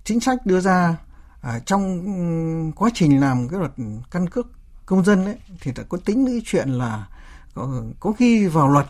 chính 0.04 0.20
sách 0.20 0.46
đưa 0.46 0.60
ra 0.60 0.98
ở 1.42 1.60
trong 1.66 2.06
ừ, 2.06 2.72
quá 2.76 2.90
trình 2.94 3.20
làm 3.20 3.48
cái 3.50 3.60
luật 3.60 3.72
căn 4.12 4.30
cước 4.30 4.48
công 4.86 5.06
dân 5.06 5.26
ấy 5.26 5.36
thì 5.62 5.72
đã 5.76 5.84
có 5.90 5.98
tính 6.06 6.26
cái 6.26 6.42
chuyện 6.46 6.70
là 6.70 7.08
có, 7.58 7.84
có 8.00 8.14
ghi 8.18 8.48
vào 8.48 8.68
luật 8.68 8.86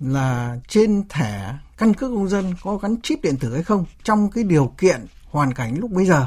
là 0.00 0.56
trên 0.68 1.08
thẻ 1.08 1.54
căn 1.78 1.94
cước 1.94 2.10
công 2.10 2.28
dân 2.28 2.54
có 2.62 2.76
gắn 2.76 2.96
chip 3.02 3.22
điện 3.22 3.36
tử 3.36 3.54
hay 3.54 3.62
không 3.62 3.84
trong 4.04 4.30
cái 4.30 4.44
điều 4.44 4.72
kiện 4.78 5.06
hoàn 5.30 5.54
cảnh 5.54 5.78
lúc 5.78 5.90
bây 5.90 6.06
giờ. 6.06 6.26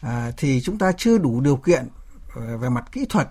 À, 0.00 0.32
thì 0.36 0.60
chúng 0.60 0.78
ta 0.78 0.92
chưa 0.92 1.18
đủ 1.18 1.40
điều 1.40 1.56
kiện 1.56 1.88
à, 2.36 2.56
về 2.60 2.68
mặt 2.68 2.84
kỹ 2.92 3.06
thuật 3.08 3.28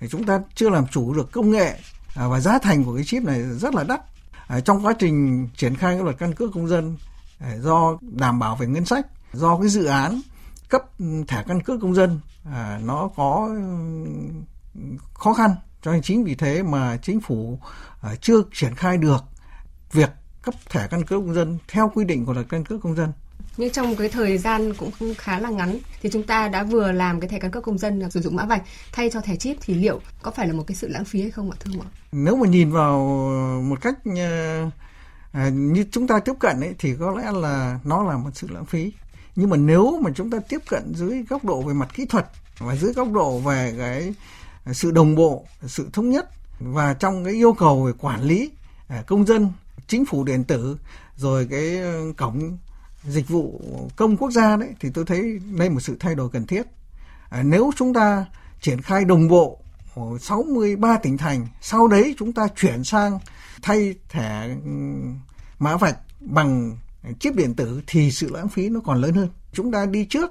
thì 0.00 0.08
chúng 0.08 0.24
ta 0.24 0.40
chưa 0.54 0.70
làm 0.70 0.86
chủ 0.86 1.14
được 1.14 1.32
công 1.32 1.50
nghệ 1.50 1.78
à, 2.14 2.28
và 2.28 2.40
giá 2.40 2.58
thành 2.58 2.84
của 2.84 2.94
cái 2.94 3.04
chip 3.04 3.22
này 3.22 3.42
rất 3.42 3.74
là 3.74 3.84
đắt. 3.84 4.00
À, 4.46 4.60
trong 4.60 4.86
quá 4.86 4.92
trình 4.98 5.48
triển 5.56 5.74
khai 5.74 5.94
cái 5.94 6.04
luật 6.04 6.18
căn 6.18 6.34
cước 6.34 6.50
công 6.54 6.68
dân 6.68 6.96
à, 7.38 7.56
do 7.60 7.98
đảm 8.00 8.38
bảo 8.38 8.56
về 8.56 8.66
ngân 8.66 8.84
sách 8.84 9.06
do 9.32 9.58
cái 9.58 9.68
dự 9.68 9.84
án 9.84 10.20
cấp 10.68 10.82
thẻ 11.28 11.44
căn 11.48 11.62
cước 11.62 11.80
công 11.80 11.94
dân 11.94 12.20
à, 12.44 12.80
nó 12.84 13.08
có 13.16 13.48
ừ, 14.74 14.80
khó 15.14 15.34
khăn 15.34 15.54
cho 15.82 15.92
nên 15.92 16.02
chính 16.02 16.24
vì 16.24 16.34
thế 16.34 16.62
mà 16.62 16.96
chính 16.96 17.20
phủ 17.20 17.58
à, 18.00 18.14
chưa 18.20 18.42
triển 18.52 18.74
khai 18.74 18.96
được 18.96 19.24
việc 19.92 20.10
cấp 20.42 20.54
thẻ 20.70 20.86
căn 20.90 21.04
cước 21.04 21.20
công 21.20 21.34
dân 21.34 21.58
theo 21.68 21.92
quy 21.94 22.04
định 22.04 22.26
của 22.26 22.32
luật 22.32 22.46
căn 22.48 22.64
cước 22.64 22.82
công 22.82 22.96
dân 22.96 23.12
nhưng 23.56 23.70
trong 23.70 23.96
cái 23.96 24.08
thời 24.08 24.38
gian 24.38 24.74
cũng 24.74 25.14
khá 25.18 25.38
là 25.38 25.50
ngắn 25.50 25.78
thì 26.02 26.10
chúng 26.12 26.22
ta 26.22 26.48
đã 26.48 26.64
vừa 26.64 26.92
làm 26.92 27.20
cái 27.20 27.28
thẻ 27.28 27.38
căn 27.38 27.50
cước 27.50 27.62
công 27.62 27.78
dân 27.78 27.98
là 27.98 28.10
sử 28.10 28.20
dụng 28.20 28.36
mã 28.36 28.44
vạch 28.44 28.62
thay 28.92 29.10
cho 29.10 29.20
thẻ 29.20 29.36
chip 29.36 29.56
thì 29.60 29.74
liệu 29.74 30.00
có 30.22 30.30
phải 30.30 30.46
là 30.46 30.52
một 30.52 30.64
cái 30.66 30.74
sự 30.74 30.88
lãng 30.88 31.04
phí 31.04 31.22
hay 31.22 31.30
không 31.30 31.50
ạ 31.50 31.56
thưa 31.60 31.72
ông 31.72 31.80
ạ? 31.80 31.88
Nếu 32.12 32.36
mà 32.36 32.46
nhìn 32.48 32.72
vào 32.72 32.98
một 33.64 33.80
cách 33.80 33.98
à, 35.32 35.48
như 35.48 35.84
chúng 35.90 36.06
ta 36.06 36.20
tiếp 36.20 36.32
cận 36.40 36.60
ấy 36.60 36.74
thì 36.78 36.94
có 37.00 37.10
lẽ 37.10 37.32
là 37.32 37.78
nó 37.84 38.02
là 38.02 38.16
một 38.16 38.30
sự 38.34 38.48
lãng 38.50 38.66
phí. 38.66 38.92
Nhưng 39.36 39.50
mà 39.50 39.56
nếu 39.56 40.00
mà 40.02 40.10
chúng 40.14 40.30
ta 40.30 40.38
tiếp 40.48 40.58
cận 40.68 40.94
dưới 40.94 41.22
góc 41.28 41.44
độ 41.44 41.62
về 41.62 41.74
mặt 41.74 41.88
kỹ 41.94 42.06
thuật 42.06 42.26
và 42.58 42.76
dưới 42.76 42.92
góc 42.92 43.12
độ 43.12 43.38
về 43.38 43.74
cái 43.78 44.14
sự 44.72 44.90
đồng 44.90 45.14
bộ, 45.14 45.44
sự 45.66 45.88
thống 45.92 46.10
nhất 46.10 46.30
và 46.60 46.94
trong 46.94 47.24
cái 47.24 47.34
yêu 47.34 47.52
cầu 47.52 47.82
về 47.84 47.92
quản 47.98 48.22
lý 48.22 48.50
à, 48.88 49.02
công 49.06 49.26
dân, 49.26 49.52
chính 49.86 50.04
phủ 50.04 50.24
điện 50.24 50.44
tử 50.44 50.78
rồi 51.16 51.46
cái 51.50 51.78
ờ, 51.78 52.12
cổng 52.16 52.58
dịch 53.04 53.28
vụ 53.28 53.60
công 53.96 54.16
quốc 54.16 54.30
gia 54.30 54.56
đấy 54.56 54.68
thì 54.80 54.90
tôi 54.94 55.04
thấy 55.04 55.40
đây 55.58 55.70
một 55.70 55.80
sự 55.80 55.96
thay 56.00 56.14
đổi 56.14 56.28
cần 56.30 56.46
thiết. 56.46 56.62
À, 57.30 57.42
nếu 57.42 57.70
chúng 57.76 57.94
ta 57.94 58.24
triển 58.60 58.82
khai 58.82 59.04
đồng 59.04 59.28
bộ 59.28 59.60
63 60.20 60.98
tỉnh 60.98 61.18
thành, 61.18 61.46
sau 61.60 61.88
đấy 61.88 62.14
chúng 62.18 62.32
ta 62.32 62.48
chuyển 62.56 62.84
sang 62.84 63.18
thay 63.62 63.94
thẻ 64.08 64.56
mã 65.58 65.76
vạch 65.76 65.98
bằng 66.20 66.76
chip 67.20 67.34
điện 67.34 67.54
tử 67.54 67.82
thì 67.86 68.10
sự 68.10 68.30
lãng 68.30 68.48
phí 68.48 68.68
nó 68.68 68.80
còn 68.84 69.00
lớn 69.00 69.12
hơn. 69.14 69.28
Chúng 69.52 69.72
ta 69.72 69.86
đi 69.86 70.04
trước 70.04 70.30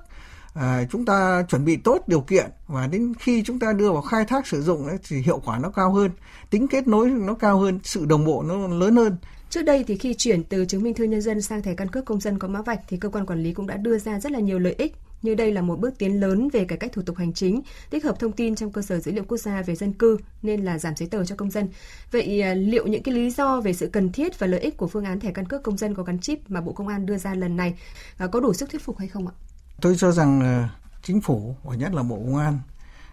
à, 0.59 0.85
chúng 0.91 1.05
ta 1.05 1.45
chuẩn 1.49 1.65
bị 1.65 1.77
tốt 1.77 2.03
điều 2.07 2.21
kiện 2.21 2.45
và 2.67 2.87
đến 2.87 3.13
khi 3.19 3.43
chúng 3.45 3.59
ta 3.59 3.73
đưa 3.73 3.91
vào 3.91 4.01
khai 4.01 4.25
thác 4.25 4.47
sử 4.47 4.61
dụng 4.61 4.87
ấy, 4.87 4.97
thì 5.07 5.17
hiệu 5.17 5.41
quả 5.45 5.59
nó 5.59 5.69
cao 5.69 5.93
hơn 5.93 6.11
tính 6.49 6.67
kết 6.67 6.87
nối 6.87 7.09
nó 7.09 7.33
cao 7.33 7.59
hơn 7.59 7.79
sự 7.83 8.05
đồng 8.05 8.25
bộ 8.25 8.43
nó 8.43 8.67
lớn 8.67 8.95
hơn 8.95 9.17
Trước 9.49 9.63
đây 9.63 9.83
thì 9.87 9.97
khi 9.97 10.13
chuyển 10.13 10.43
từ 10.43 10.65
chứng 10.65 10.83
minh 10.83 10.93
thư 10.93 11.03
nhân 11.03 11.21
dân 11.21 11.41
sang 11.41 11.61
thẻ 11.61 11.73
căn 11.73 11.87
cước 11.87 12.05
công 12.05 12.19
dân 12.19 12.39
có 12.39 12.47
mã 12.47 12.61
vạch 12.61 12.79
thì 12.87 12.97
cơ 12.97 13.09
quan 13.09 13.25
quản 13.25 13.43
lý 13.43 13.53
cũng 13.53 13.67
đã 13.67 13.77
đưa 13.77 13.97
ra 13.97 14.19
rất 14.19 14.31
là 14.31 14.39
nhiều 14.39 14.59
lợi 14.59 14.75
ích 14.77 14.95
như 15.21 15.35
đây 15.35 15.51
là 15.51 15.61
một 15.61 15.79
bước 15.79 15.97
tiến 15.97 16.19
lớn 16.19 16.49
về 16.53 16.65
cải 16.65 16.77
cách 16.77 16.91
thủ 16.93 17.01
tục 17.01 17.17
hành 17.17 17.33
chính, 17.33 17.61
tích 17.89 18.03
hợp 18.03 18.19
thông 18.19 18.31
tin 18.31 18.55
trong 18.55 18.71
cơ 18.71 18.81
sở 18.81 18.99
dữ 18.99 19.11
liệu 19.11 19.23
quốc 19.27 19.37
gia 19.37 19.61
về 19.61 19.75
dân 19.75 19.93
cư 19.93 20.17
nên 20.41 20.65
là 20.65 20.79
giảm 20.79 20.95
giấy 20.95 21.09
tờ 21.09 21.25
cho 21.25 21.35
công 21.35 21.51
dân. 21.51 21.67
Vậy 22.11 22.41
à, 22.41 22.53
liệu 22.53 22.87
những 22.87 23.03
cái 23.03 23.15
lý 23.15 23.29
do 23.29 23.61
về 23.61 23.73
sự 23.73 23.89
cần 23.93 24.11
thiết 24.11 24.39
và 24.39 24.47
lợi 24.47 24.59
ích 24.59 24.77
của 24.77 24.87
phương 24.87 25.05
án 25.05 25.19
thẻ 25.19 25.31
căn 25.31 25.45
cước 25.45 25.63
công 25.63 25.77
dân 25.77 25.93
có 25.93 26.03
gắn 26.03 26.19
chip 26.19 26.39
mà 26.49 26.61
Bộ 26.61 26.71
Công 26.71 26.87
an 26.87 27.05
đưa 27.05 27.17
ra 27.17 27.33
lần 27.33 27.57
này 27.57 27.73
à, 28.17 28.27
có 28.27 28.39
đủ 28.39 28.53
sức 28.53 28.69
thuyết 28.69 28.81
phục 28.81 28.97
hay 28.97 29.07
không 29.07 29.27
ạ? 29.27 29.33
Tôi 29.81 29.95
cho 29.97 30.11
rằng 30.11 30.41
à, 30.41 30.69
chính 31.03 31.21
phủ 31.21 31.55
và 31.63 31.75
nhất 31.75 31.93
là 31.93 32.03
Bộ 32.03 32.15
Công 32.15 32.37
an 32.37 32.59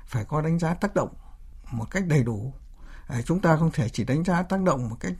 phải 0.06 0.24
có 0.24 0.40
đánh 0.40 0.58
giá 0.58 0.74
tác 0.74 0.94
động 0.94 1.08
một 1.70 1.90
cách 1.90 2.04
đầy 2.06 2.22
đủ. 2.22 2.52
Chúng 3.24 3.40
ta 3.40 3.56
không 3.56 3.70
thể 3.70 3.88
chỉ 3.88 4.04
đánh 4.04 4.24
giá 4.24 4.42
tác 4.42 4.62
động 4.62 4.88
một 4.88 4.96
cách 5.00 5.14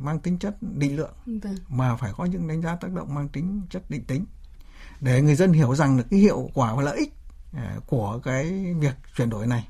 mang 0.00 0.20
tính 0.20 0.38
chất 0.38 0.56
định 0.60 0.96
lượng 0.96 1.12
vâng. 1.26 1.56
mà 1.68 1.96
phải 1.96 2.12
có 2.16 2.24
những 2.24 2.48
đánh 2.48 2.62
giá 2.62 2.76
tác 2.76 2.92
động 2.92 3.14
mang 3.14 3.28
tính 3.28 3.62
chất 3.70 3.90
định 3.90 4.04
tính 4.04 4.24
để 5.00 5.22
người 5.22 5.34
dân 5.34 5.52
hiểu 5.52 5.74
rằng 5.74 5.96
được 5.96 6.04
cái 6.10 6.20
hiệu 6.20 6.50
quả 6.54 6.74
và 6.74 6.82
lợi 6.82 6.98
ích 6.98 7.14
à, 7.52 7.76
của 7.86 8.20
cái 8.24 8.74
việc 8.80 8.94
chuyển 9.16 9.30
đổi 9.30 9.46
này 9.46 9.68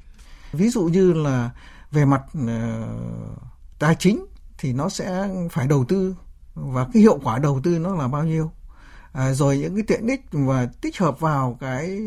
ví 0.53 0.69
dụ 0.69 0.85
như 0.85 1.13
là 1.13 1.51
về 1.91 2.05
mặt 2.05 2.23
uh, 2.39 3.43
tài 3.79 3.95
chính 3.99 4.27
thì 4.59 4.73
nó 4.73 4.89
sẽ 4.89 5.29
phải 5.51 5.67
đầu 5.67 5.85
tư 5.85 6.17
và 6.55 6.87
cái 6.93 7.03
hiệu 7.03 7.19
quả 7.25 7.39
đầu 7.39 7.61
tư 7.65 7.79
nó 7.79 7.95
là 7.95 8.09
bao 8.09 8.25
nhiêu 8.25 8.51
à, 9.13 9.33
rồi 9.33 9.59
những 9.59 9.75
cái 9.75 9.85
tiện 9.87 10.07
ích 10.07 10.21
và 10.31 10.69
tích 10.81 10.99
hợp 10.99 11.21
vào 11.21 11.57
cái 11.61 12.01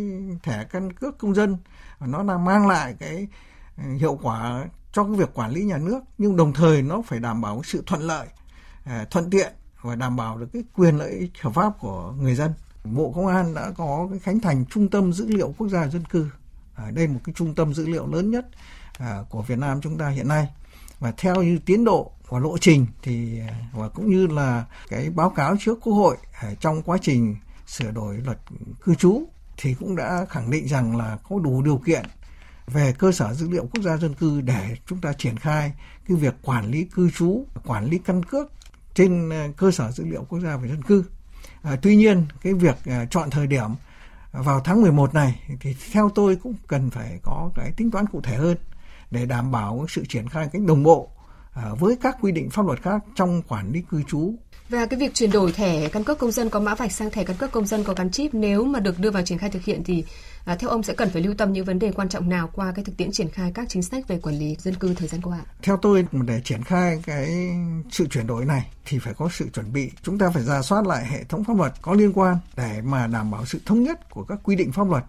thẻ 0.44 0.64
căn 0.72 0.94
cước 0.94 1.18
công 1.18 1.36
dân 1.36 1.58
nó 2.00 2.24
là 2.24 2.38
mang 2.38 2.68
lại 2.68 2.96
cái 3.00 3.28
ừ, 3.78 3.84
hiệu 3.94 4.20
quả 4.22 4.66
cho 4.92 5.04
cái 5.04 5.14
việc 5.14 5.34
quản 5.34 5.52
lý 5.52 5.64
nhà 5.64 5.78
nước 5.78 6.00
nhưng 6.18 6.36
đồng 6.36 6.54
thời 6.54 6.82
nó 6.82 7.02
phải 7.02 7.20
đảm 7.20 7.42
bảo 7.42 7.62
sự 7.64 7.84
thuận 7.86 8.02
lợi 8.02 8.28
à, 8.86 9.06
thuận 9.10 9.30
tiện 9.30 9.54
và 9.82 9.96
đảm 9.96 10.16
bảo 10.16 10.38
được 10.38 10.48
cái 10.54 10.64
quyền 10.76 10.98
lợi 10.98 11.12
ích 11.12 11.32
hợp 11.42 11.54
pháp 11.54 11.80
của 11.80 12.14
người 12.20 12.36
dân. 12.36 12.54
Bộ 12.84 13.12
công 13.16 13.28
an 13.28 13.54
đã 13.54 13.72
có 13.78 14.08
cái 14.10 14.20
khánh 14.20 14.40
thành 14.40 14.66
trung 14.66 14.90
tâm 14.90 15.14
dữ 15.14 15.28
liệu 15.28 15.54
quốc 15.58 15.68
gia 15.68 15.88
dân 15.88 16.06
cư. 16.06 16.28
À, 16.76 16.92
đây 16.92 17.08
là 17.08 17.14
một 17.14 17.20
cái 17.24 17.34
trung 17.38 17.56
tâm 17.56 17.74
dữ 17.74 17.88
liệu 17.88 18.08
lớn 18.08 18.32
nhất 18.32 18.46
à, 19.00 19.20
của 19.30 19.42
việt 19.42 19.58
nam 19.58 19.82
chúng 19.82 19.98
ta 19.98 20.10
hiện 20.10 20.28
nay. 20.28 20.48
Và 21.00 21.14
theo 21.18 21.44
như 21.44 21.60
tiến 21.66 21.86
độ 21.86 22.12
và 22.34 22.40
lộ 22.40 22.58
trình 22.58 22.86
thì 23.04 23.40
ờ, 23.40 23.54
và 23.74 23.90
cũng 23.90 24.10
như 24.10 24.28
là 24.28 24.66
cái 24.90 25.10
báo 25.10 25.30
cáo 25.30 25.56
trước 25.60 25.80
quốc 25.82 25.94
hội 25.94 26.18
ờ, 26.42 26.56
trong 26.60 26.82
quá 26.82 26.98
trình 27.02 27.36
sửa 27.68 27.92
đổi 27.92 28.18
luật 28.18 28.38
cư 28.84 28.96
trú 28.96 29.24
thì 29.58 29.74
cũng 29.74 29.96
đã 29.96 30.25
khẳng 30.30 30.52
định 30.52 30.68
rằng 30.68 30.98
là 30.98 31.18
có 31.30 31.40
đủ 31.40 31.62
điều 31.62 31.78
kiện 31.86 32.04
về 32.68 32.94
cơ 32.98 33.12
sở 33.12 33.34
dữ 33.34 33.50
liệu 33.50 33.68
quốc 33.74 33.84
gia 33.84 33.98
dân 33.98 34.13
cư 34.13 34.42
để 34.42 34.78
chúng 34.88 35.02
ta 35.02 35.13
triển 35.13 35.38
khai 35.38 35.74
cái 36.08 36.18
việc 36.18 36.34
quản 36.44 36.72
lý 36.72 36.84
cư 36.84 37.10
trú, 37.12 37.46
quản 37.66 37.86
lý 37.86 37.98
căn 37.98 38.24
cước 38.24 38.52
trên 38.94 39.30
ờ, 39.30 39.50
cơ 39.58 39.72
sở 39.72 39.92
dữ 39.92 40.06
liệu 40.06 40.25
quốc 40.30 40.40
gia 40.40 40.58
về 40.58 40.70
dân 40.70 40.82
cư. 40.82 41.04
À, 41.62 41.78
tuy 41.82 41.96
nhiên 41.96 42.25
cái 42.42 42.54
việc 42.54 42.75
à, 42.86 43.06
chọn 43.10 43.30
thời 43.30 43.48
điểm 43.48 43.70
vào 44.32 44.60
tháng 44.60 44.82
11 44.82 45.13
này 45.13 45.40
thì 45.60 45.75
theo 45.92 46.10
tôi 46.16 46.36
cũng 46.36 46.56
cần 46.68 46.90
phải 46.90 47.20
có 47.24 47.50
cái 47.56 47.72
tính 47.72 47.92
toán 47.92 48.06
cụ 48.06 48.22
thể 48.22 48.36
hơn 48.36 48.58
để 49.12 49.25
đảm 49.25 49.52
bảo 49.52 49.86
sự 49.90 50.06
triển 50.06 50.30
khai 50.30 50.50
cách 50.54 50.62
đồng 50.62 50.84
bộ 50.84 51.10
với 51.80 51.98
các 52.02 52.18
quy 52.22 52.32
định 52.32 52.50
pháp 52.50 52.66
luật 52.66 52.82
khác 52.82 53.04
trong 53.16 53.42
quản 53.48 53.72
lý 53.72 53.82
cư 53.90 54.04
trú 54.08 54.36
và 54.70 54.86
cái 54.86 55.00
việc 55.00 55.14
chuyển 55.14 55.32
đổi 55.32 55.52
thẻ 55.52 55.90
căn 55.90 56.04
cước 56.04 56.20
công 56.20 56.32
dân 56.32 56.50
có 56.50 56.60
mã 56.60 56.76
vạch 56.76 56.92
sang 56.92 57.10
thẻ 57.10 57.24
căn 57.24 57.38
cước 57.38 57.52
công 57.52 57.66
dân 57.66 57.84
có 57.84 57.94
gắn 57.94 58.12
chip 58.12 58.34
nếu 58.34 58.64
mà 58.64 58.80
được 58.80 59.00
đưa 59.00 59.12
vào 59.12 59.24
triển 59.24 59.38
khai 59.38 59.50
thực 59.50 59.64
hiện 59.64 59.84
thì 59.84 60.04
à, 60.46 60.56
theo 60.56 60.70
ông 60.70 60.84
sẽ 60.84 60.94
cần 60.94 61.10
phải 61.10 61.22
lưu 61.22 61.34
tâm 61.38 61.54
những 61.54 61.66
vấn 61.66 61.80
đề 61.80 61.92
quan 61.92 62.10
trọng 62.10 62.30
nào 62.30 62.50
qua 62.54 62.72
cái 62.76 62.86
thực 62.86 62.98
tiễn 62.98 63.12
triển 63.12 63.30
khai 63.30 63.52
các 63.56 63.70
chính 63.70 63.84
sách 63.84 64.08
về 64.08 64.20
quản 64.20 64.36
lý 64.36 64.56
dân 64.60 64.76
cư 64.76 64.94
thời 64.94 65.08
gian 65.08 65.22
qua? 65.22 65.40
Theo 65.62 65.78
tôi 65.78 66.06
để 66.12 66.42
triển 66.44 66.64
khai 66.64 67.02
cái 67.06 67.50
sự 67.92 68.08
chuyển 68.08 68.28
đổi 68.28 68.46
này 68.46 68.70
thì 68.86 69.00
phải 69.00 69.14
có 69.14 69.30
sự 69.32 69.50
chuẩn 69.54 69.74
bị. 69.74 69.92
Chúng 70.02 70.18
ta 70.18 70.30
phải 70.30 70.44
ra 70.44 70.62
soát 70.62 70.88
lại 70.88 71.06
hệ 71.06 71.24
thống 71.24 71.44
pháp 71.44 71.58
luật 71.58 71.74
có 71.82 71.94
liên 71.94 72.14
quan 72.14 72.38
để 72.58 72.82
mà 72.84 73.08
đảm 73.08 73.32
bảo 73.32 73.46
sự 73.46 73.60
thống 73.66 73.84
nhất 73.84 74.10
của 74.10 74.24
các 74.24 74.40
quy 74.44 74.56
định 74.56 74.72
pháp 74.72 74.88
luật 74.90 75.04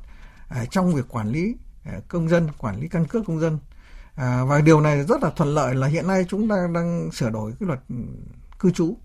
à, 0.49 0.65
trong 0.71 0.95
việc 0.95 1.09
quản 1.09 1.29
lý 1.29 1.55
à, 1.85 1.93
công 2.09 2.29
dân, 2.29 2.49
quản 2.59 2.81
lý 2.81 2.89
căn 2.89 3.07
cước 3.07 3.27
công 3.27 3.41
dân. 3.41 3.59
À, 4.15 4.45
và 4.45 4.61
điều 4.61 4.81
này 4.81 5.05
rất 5.05 5.23
là 5.23 5.31
thuận 5.31 5.49
lợi 5.49 5.75
là 5.75 5.87
hiện 5.87 6.07
nay 6.07 6.27
chúng 6.29 6.49
ta 6.49 6.69
đang 6.75 7.13
sửa 7.13 7.31
đổi 7.31 7.53
cái 7.61 7.67
luật 7.67 7.81
cư 8.59 8.71
trú 8.71 8.97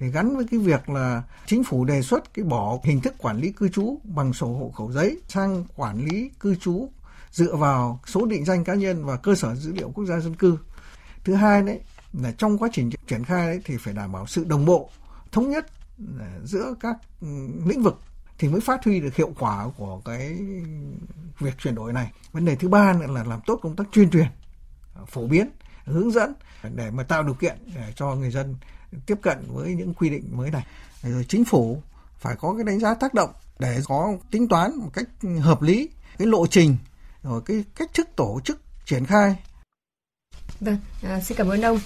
để 0.00 0.08
gắn 0.08 0.36
với 0.36 0.46
cái 0.50 0.60
việc 0.60 0.88
là 0.88 1.22
chính 1.46 1.64
phủ 1.64 1.84
đề 1.84 2.02
xuất 2.02 2.34
cái 2.34 2.44
bỏ 2.44 2.78
hình 2.84 3.00
thức 3.00 3.14
quản 3.18 3.38
lý 3.38 3.52
cư 3.52 3.68
trú 3.68 3.98
bằng 4.04 4.32
sổ 4.32 4.46
hộ 4.46 4.72
khẩu 4.76 4.92
giấy 4.92 5.20
sang 5.28 5.64
quản 5.76 6.04
lý 6.04 6.30
cư 6.40 6.54
trú 6.54 6.88
dựa 7.30 7.56
vào 7.56 8.00
số 8.06 8.26
định 8.26 8.44
danh 8.44 8.64
cá 8.64 8.74
nhân 8.74 9.04
và 9.04 9.16
cơ 9.16 9.34
sở 9.34 9.54
dữ 9.54 9.72
liệu 9.72 9.90
quốc 9.90 10.04
gia 10.04 10.20
dân 10.20 10.34
cư. 10.34 10.58
Thứ 11.24 11.34
hai 11.34 11.62
đấy 11.62 11.80
là 12.12 12.32
trong 12.32 12.58
quá 12.58 12.68
trình 12.72 12.90
triển 13.06 13.24
khai 13.24 13.46
đấy 13.46 13.60
thì 13.64 13.76
phải 13.76 13.94
đảm 13.94 14.12
bảo 14.12 14.26
sự 14.26 14.44
đồng 14.44 14.64
bộ, 14.64 14.90
thống 15.32 15.50
nhất 15.50 15.66
à, 16.20 16.30
giữa 16.44 16.74
các 16.80 16.96
ừ, 17.20 17.28
lĩnh 17.66 17.82
vực 17.82 18.00
thì 18.38 18.48
mới 18.48 18.60
phát 18.60 18.84
huy 18.84 19.00
được 19.00 19.14
hiệu 19.14 19.32
quả 19.38 19.66
của 19.76 20.00
cái 20.04 20.38
việc 21.38 21.58
chuyển 21.58 21.74
đổi 21.74 21.92
này. 21.92 22.12
Vấn 22.32 22.44
đề 22.44 22.56
thứ 22.56 22.68
ba 22.68 22.92
nữa 22.92 23.06
là 23.06 23.24
làm 23.24 23.40
tốt 23.46 23.60
công 23.62 23.76
tác 23.76 23.84
tuyên 23.92 24.10
truyền, 24.10 24.26
phổ 25.08 25.26
biến, 25.26 25.50
hướng 25.84 26.10
dẫn 26.10 26.34
để 26.62 26.90
mà 26.90 27.02
tạo 27.02 27.22
điều 27.22 27.34
kiện 27.34 27.58
để 27.74 27.92
cho 27.96 28.14
người 28.14 28.30
dân 28.30 28.56
tiếp 29.06 29.18
cận 29.22 29.38
với 29.48 29.74
những 29.74 29.94
quy 29.94 30.10
định 30.10 30.28
mới 30.30 30.50
này 30.50 30.66
rồi 31.02 31.24
chính 31.28 31.44
phủ 31.44 31.82
phải 32.18 32.36
có 32.36 32.54
cái 32.54 32.64
đánh 32.64 32.80
giá 32.80 32.94
tác 32.94 33.14
động 33.14 33.30
để 33.58 33.80
có 33.84 34.12
tính 34.30 34.48
toán 34.48 34.76
một 34.76 34.90
cách 34.92 35.08
hợp 35.40 35.62
lý 35.62 35.88
cái 36.18 36.28
lộ 36.28 36.46
trình 36.46 36.76
rồi 37.22 37.42
cái 37.46 37.64
cách 37.74 37.90
thức 37.94 38.08
tổ 38.16 38.40
chức 38.44 38.60
triển 38.84 39.06
khai 39.06 39.36
Vâng, 40.60 40.76
à, 41.02 41.20
xin 41.20 41.38
cảm 41.38 41.48
ơn 41.48 41.62
ông. 41.62 41.78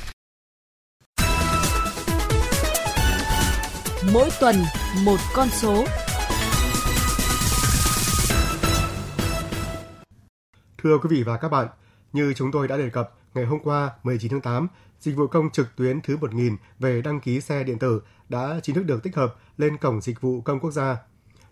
Mỗi 4.12 4.30
tuần 4.40 4.56
một 5.04 5.16
con 5.34 5.48
số. 5.48 5.84
Thưa 10.78 10.98
quý 10.98 11.08
vị 11.10 11.22
và 11.22 11.36
các 11.36 11.48
bạn, 11.48 11.68
như 12.14 12.32
chúng 12.34 12.52
tôi 12.52 12.68
đã 12.68 12.76
đề 12.76 12.90
cập, 12.90 13.14
ngày 13.34 13.44
hôm 13.44 13.60
qua 13.64 13.90
19 14.02 14.30
tháng 14.30 14.40
8, 14.40 14.68
dịch 15.00 15.16
vụ 15.16 15.26
công 15.26 15.50
trực 15.50 15.76
tuyến 15.76 16.00
thứ 16.00 16.16
1000 16.16 16.56
về 16.78 17.02
đăng 17.02 17.20
ký 17.20 17.40
xe 17.40 17.64
điện 17.64 17.78
tử 17.78 18.02
đã 18.28 18.60
chính 18.62 18.74
thức 18.74 18.82
được 18.82 19.02
tích 19.02 19.16
hợp 19.16 19.36
lên 19.58 19.76
cổng 19.76 20.00
dịch 20.00 20.20
vụ 20.20 20.40
công 20.40 20.60
quốc 20.60 20.70
gia. 20.70 20.96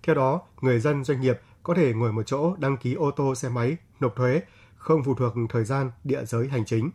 Theo 0.02 0.14
đó, 0.14 0.40
người 0.60 0.80
dân 0.80 1.04
doanh 1.04 1.20
nghiệp 1.20 1.40
có 1.62 1.74
thể 1.74 1.92
ngồi 1.92 2.12
một 2.12 2.22
chỗ 2.26 2.56
đăng 2.56 2.76
ký 2.76 2.94
ô 2.94 3.10
tô 3.10 3.34
xe 3.34 3.48
máy, 3.48 3.76
nộp 4.00 4.16
thuế, 4.16 4.40
không 4.76 5.02
phụ 5.04 5.14
thuộc 5.14 5.34
thời 5.48 5.64
gian, 5.64 5.90
địa 6.04 6.24
giới 6.24 6.48
hành 6.48 6.64
chính. 6.64 6.90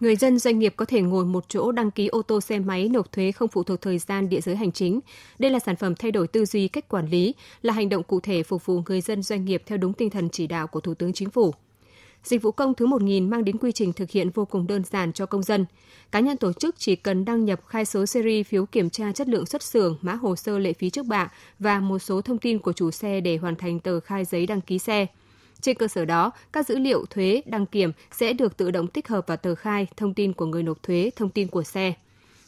Người 0.00 0.16
dân 0.16 0.38
doanh 0.38 0.58
nghiệp 0.58 0.74
có 0.76 0.84
thể 0.84 1.02
ngồi 1.02 1.24
một 1.24 1.44
chỗ 1.48 1.72
đăng 1.72 1.90
ký 1.90 2.06
ô 2.06 2.22
tô 2.22 2.40
xe 2.40 2.58
máy 2.58 2.88
nộp 2.88 3.12
thuế 3.12 3.32
không 3.32 3.48
phụ 3.48 3.62
thuộc 3.62 3.80
thời 3.80 3.98
gian 3.98 4.28
địa 4.28 4.40
giới 4.40 4.56
hành 4.56 4.72
chính. 4.72 5.00
Đây 5.38 5.50
là 5.50 5.58
sản 5.58 5.76
phẩm 5.76 5.94
thay 5.94 6.10
đổi 6.10 6.28
tư 6.28 6.44
duy 6.44 6.68
cách 6.68 6.88
quản 6.88 7.06
lý, 7.06 7.34
là 7.62 7.72
hành 7.72 7.88
động 7.88 8.02
cụ 8.02 8.20
thể 8.20 8.42
phục 8.42 8.66
vụ 8.66 8.82
người 8.86 9.00
dân 9.00 9.22
doanh 9.22 9.44
nghiệp 9.44 9.62
theo 9.66 9.78
đúng 9.78 9.92
tinh 9.92 10.10
thần 10.10 10.28
chỉ 10.28 10.46
đạo 10.46 10.66
của 10.66 10.80
Thủ 10.80 10.94
tướng 10.94 11.12
Chính 11.12 11.30
phủ. 11.30 11.54
Dịch 12.24 12.42
vụ 12.42 12.50
công 12.50 12.74
thứ 12.74 12.86
1000 12.86 13.30
mang 13.30 13.44
đến 13.44 13.58
quy 13.58 13.72
trình 13.72 13.92
thực 13.92 14.10
hiện 14.10 14.30
vô 14.30 14.44
cùng 14.44 14.66
đơn 14.66 14.82
giản 14.90 15.12
cho 15.12 15.26
công 15.26 15.42
dân. 15.42 15.66
Cá 16.12 16.20
nhân 16.20 16.36
tổ 16.36 16.52
chức 16.52 16.74
chỉ 16.78 16.96
cần 16.96 17.24
đăng 17.24 17.44
nhập 17.44 17.60
khai 17.66 17.84
số 17.84 18.06
seri 18.06 18.42
phiếu 18.42 18.66
kiểm 18.66 18.90
tra 18.90 19.12
chất 19.12 19.28
lượng 19.28 19.46
xuất 19.46 19.62
xưởng, 19.62 19.98
mã 20.00 20.14
hồ 20.14 20.36
sơ 20.36 20.58
lệ 20.58 20.72
phí 20.72 20.90
trước 20.90 21.06
bạ 21.06 21.30
và 21.58 21.80
một 21.80 21.98
số 21.98 22.20
thông 22.20 22.38
tin 22.38 22.58
của 22.58 22.72
chủ 22.72 22.90
xe 22.90 23.20
để 23.20 23.36
hoàn 23.36 23.56
thành 23.56 23.80
tờ 23.80 24.00
khai 24.00 24.24
giấy 24.24 24.46
đăng 24.46 24.60
ký 24.60 24.78
xe. 24.78 25.06
Trên 25.60 25.76
cơ 25.76 25.88
sở 25.88 26.04
đó, 26.04 26.30
các 26.52 26.66
dữ 26.68 26.78
liệu 26.78 27.04
thuế, 27.10 27.42
đăng 27.46 27.66
kiểm 27.66 27.92
sẽ 28.10 28.32
được 28.32 28.56
tự 28.56 28.70
động 28.70 28.86
tích 28.86 29.08
hợp 29.08 29.26
vào 29.26 29.36
tờ 29.36 29.54
khai, 29.54 29.86
thông 29.96 30.14
tin 30.14 30.32
của 30.32 30.46
người 30.46 30.62
nộp 30.62 30.82
thuế, 30.82 31.10
thông 31.16 31.30
tin 31.30 31.48
của 31.48 31.62
xe. 31.62 31.94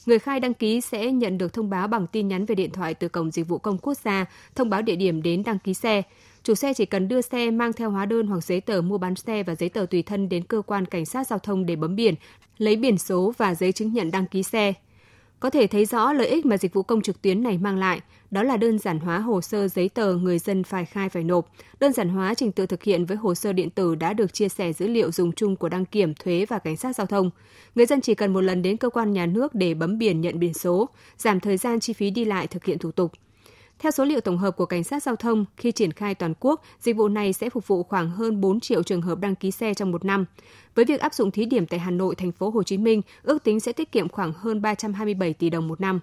Người 0.07 0.19
khai 0.19 0.40
đăng 0.40 0.54
ký 0.54 0.81
sẽ 0.81 1.12
nhận 1.12 1.38
được 1.38 1.52
thông 1.52 1.71
báo 1.71 1.88
bằng 1.88 2.07
tin 2.07 2.28
nhắn 2.28 2.47
về 2.47 2.54
điện 2.54 2.71
thoại 2.71 2.95
từ 2.95 3.09
Cổng 3.09 3.31
Dịch 3.31 3.49
vụ 3.49 3.59
Công 3.59 3.78
Quốc 3.78 3.95
gia, 4.04 4.26
thông 4.54 4.71
báo 4.71 4.83
địa 4.83 4.97
điểm 4.97 5.23
đến 5.23 5.43
đăng 5.43 5.59
ký 5.59 5.75
xe. 5.75 6.02
Chủ 6.45 6.55
xe 6.55 6.75
chỉ 6.75 6.87
cần 6.87 7.09
đưa 7.09 7.21
xe 7.21 7.51
mang 7.51 7.73
theo 7.73 7.91
hóa 7.91 8.07
đơn 8.07 8.27
hoặc 8.27 8.45
giấy 8.45 8.61
tờ 8.61 8.81
mua 8.81 8.99
bán 8.99 9.15
xe 9.15 9.43
và 9.43 9.55
giấy 9.55 9.69
tờ 9.69 9.87
tùy 9.91 10.03
thân 10.03 10.29
đến 10.29 10.45
cơ 10.45 10.63
quan 10.67 10.87
cảnh 10.87 11.07
sát 11.07 11.27
giao 11.27 11.39
thông 11.39 11.67
để 11.67 11.77
bấm 11.77 11.97
biển, 11.97 12.15
lấy 12.59 12.77
biển 12.77 12.99
số 12.99 13.33
và 13.37 13.55
giấy 13.55 13.73
chứng 13.73 13.93
nhận 13.93 14.11
đăng 14.11 14.27
ký 14.27 14.43
xe. 14.43 14.73
Có 15.41 15.51
thể 15.51 15.67
thấy 15.67 15.85
rõ 15.85 16.13
lợi 16.13 16.27
ích 16.27 16.47
mà 16.47 16.57
dịch 16.57 16.75
vụ 16.75 16.83
công 16.83 17.03
trực 17.03 17.23
tuyến 17.23 17.43
này 17.43 17.59
mang 17.59 17.79
lại, 17.79 18.01
đó 18.31 18.43
là 18.43 18.57
đơn 18.57 18.79
giản 18.79 18.99
hóa 18.99 19.19
hồ 19.19 19.41
sơ 19.41 19.69
giấy 19.69 19.89
tờ 19.89 20.15
người 20.15 20.39
dân 20.39 20.65
phải 20.65 20.85
khai 20.85 21.09
phải 21.09 21.25
nộp, 21.25 21.53
đơn 21.81 21.93
giản 21.93 22.09
hóa 22.09 22.35
trình 22.35 22.53
tự 22.53 22.67
thực 22.67 22.83
hiện 22.83 23.05
với 23.05 23.17
hồ 23.17 23.35
sơ 23.35 23.53
điện 23.53 23.71
tử 23.71 23.95
đã 23.95 24.13
được 24.13 24.35
chia 24.35 24.49
sẻ 24.49 24.73
dữ 24.73 24.87
liệu 24.87 25.13
dùng 25.13 25.33
chung 25.33 25.57
của 25.57 25.69
đăng 25.69 25.85
kiểm, 25.85 26.15
thuế 26.15 26.47
và 26.49 26.59
cảnh 26.59 26.77
sát 26.77 26.97
giao 26.97 27.07
thông. 27.07 27.31
Người 27.75 27.87
dân 27.87 28.01
chỉ 28.01 28.15
cần 28.15 28.33
một 28.33 28.41
lần 28.41 28.63
đến 28.63 28.77
cơ 28.77 28.91
quan 28.91 29.13
nhà 29.13 29.27
nước 29.27 29.55
để 29.55 29.75
bấm 29.75 29.99
biển 29.99 30.21
nhận 30.21 30.39
biển 30.39 30.55
số, 30.55 30.89
giảm 31.17 31.41
thời 31.41 31.57
gian 31.57 31.81
chi 31.81 31.93
phí 31.93 32.11
đi 32.11 32.25
lại 32.25 32.47
thực 32.47 32.65
hiện 32.65 32.79
thủ 32.79 32.91
tục. 32.91 33.13
Theo 33.78 33.90
số 33.90 34.04
liệu 34.04 34.21
tổng 34.21 34.38
hợp 34.38 34.57
của 34.57 34.66
Cảnh 34.66 34.85
sát 34.85 35.02
Giao 35.02 35.16
thông, 35.16 35.45
khi 35.57 35.73
triển 35.73 35.93
khai 35.93 36.14
toàn 36.14 36.35
quốc, 36.40 36.62
dịch 36.81 36.97
vụ 36.97 37.09
này 37.09 37.33
sẽ 37.33 37.50
phục 37.50 37.66
vụ 37.66 37.83
khoảng 37.83 38.11
hơn 38.11 38.40
4 38.40 38.61
triệu 38.61 38.83
trường 38.83 39.02
hợp 39.02 39.19
đăng 39.19 39.35
ký 39.35 39.50
xe 39.50 39.75
trong 39.75 39.93
một 39.93 40.04
năm. 40.04 40.25
Với 40.75 40.85
việc 40.85 41.00
áp 41.00 41.14
dụng 41.14 41.31
thí 41.31 41.45
điểm 41.45 41.66
tại 41.66 41.81
Hà 41.81 41.90
Nội, 41.90 42.14
thành 42.14 42.33
phố 42.33 42.50
Hồ 42.50 42.62
Chí 42.62 42.78
Minh, 42.78 43.02
ước 43.23 43.45
tính 43.45 43.61
sẽ 43.61 43.73
tiết 43.73 43.93
kiệm 43.93 44.09
khoảng 44.09 44.33
hơn 44.33 44.62
327 44.62 45.33
tỷ 45.33 45.50
đồng 45.50 45.69
một 45.69 45.81
năm. 45.81 46.00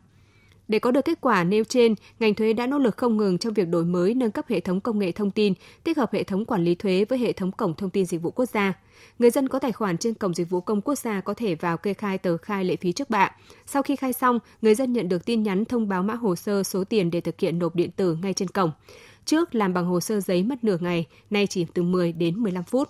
Để 0.71 0.79
có 0.79 0.91
được 0.91 1.05
kết 1.05 1.21
quả 1.21 1.43
nêu 1.43 1.63
trên, 1.63 1.95
ngành 2.19 2.33
thuế 2.33 2.53
đã 2.53 2.67
nỗ 2.67 2.77
lực 2.77 2.97
không 2.97 3.17
ngừng 3.17 3.37
trong 3.37 3.53
việc 3.53 3.67
đổi 3.67 3.85
mới 3.85 4.13
nâng 4.13 4.31
cấp 4.31 4.45
hệ 4.49 4.59
thống 4.59 4.81
công 4.81 4.99
nghệ 4.99 5.11
thông 5.11 5.31
tin, 5.31 5.53
tích 5.83 5.97
hợp 5.97 6.13
hệ 6.13 6.23
thống 6.23 6.45
quản 6.45 6.63
lý 6.63 6.75
thuế 6.75 7.05
với 7.09 7.19
hệ 7.19 7.33
thống 7.33 7.51
cổng 7.51 7.73
thông 7.73 7.89
tin 7.89 8.05
dịch 8.05 8.21
vụ 8.21 8.31
quốc 8.31 8.45
gia. 8.45 8.73
Người 9.19 9.29
dân 9.29 9.47
có 9.47 9.59
tài 9.59 9.71
khoản 9.71 9.97
trên 9.97 10.13
cổng 10.13 10.33
dịch 10.33 10.49
vụ 10.49 10.61
công 10.61 10.81
quốc 10.81 10.95
gia 10.95 11.21
có 11.21 11.33
thể 11.33 11.55
vào 11.55 11.77
kê 11.77 11.93
khai 11.93 12.17
tờ 12.17 12.37
khai 12.37 12.65
lệ 12.65 12.75
phí 12.75 12.91
trước 12.91 13.09
bạ. 13.09 13.31
Sau 13.65 13.83
khi 13.83 13.95
khai 13.95 14.13
xong, 14.13 14.39
người 14.61 14.75
dân 14.75 14.93
nhận 14.93 15.09
được 15.09 15.25
tin 15.25 15.43
nhắn 15.43 15.65
thông 15.65 15.89
báo 15.89 16.03
mã 16.03 16.13
hồ 16.13 16.35
sơ 16.35 16.63
số 16.63 16.83
tiền 16.83 17.11
để 17.11 17.21
thực 17.21 17.39
hiện 17.39 17.59
nộp 17.59 17.75
điện 17.75 17.91
tử 17.91 18.17
ngay 18.21 18.33
trên 18.33 18.47
cổng. 18.47 18.71
Trước 19.25 19.55
làm 19.55 19.73
bằng 19.73 19.85
hồ 19.85 19.99
sơ 19.99 20.19
giấy 20.19 20.43
mất 20.43 20.63
nửa 20.63 20.77
ngày, 20.81 21.05
nay 21.29 21.48
chỉ 21.48 21.65
từ 21.74 21.83
10 21.83 22.11
đến 22.11 22.43
15 22.43 22.63
phút. 22.63 22.89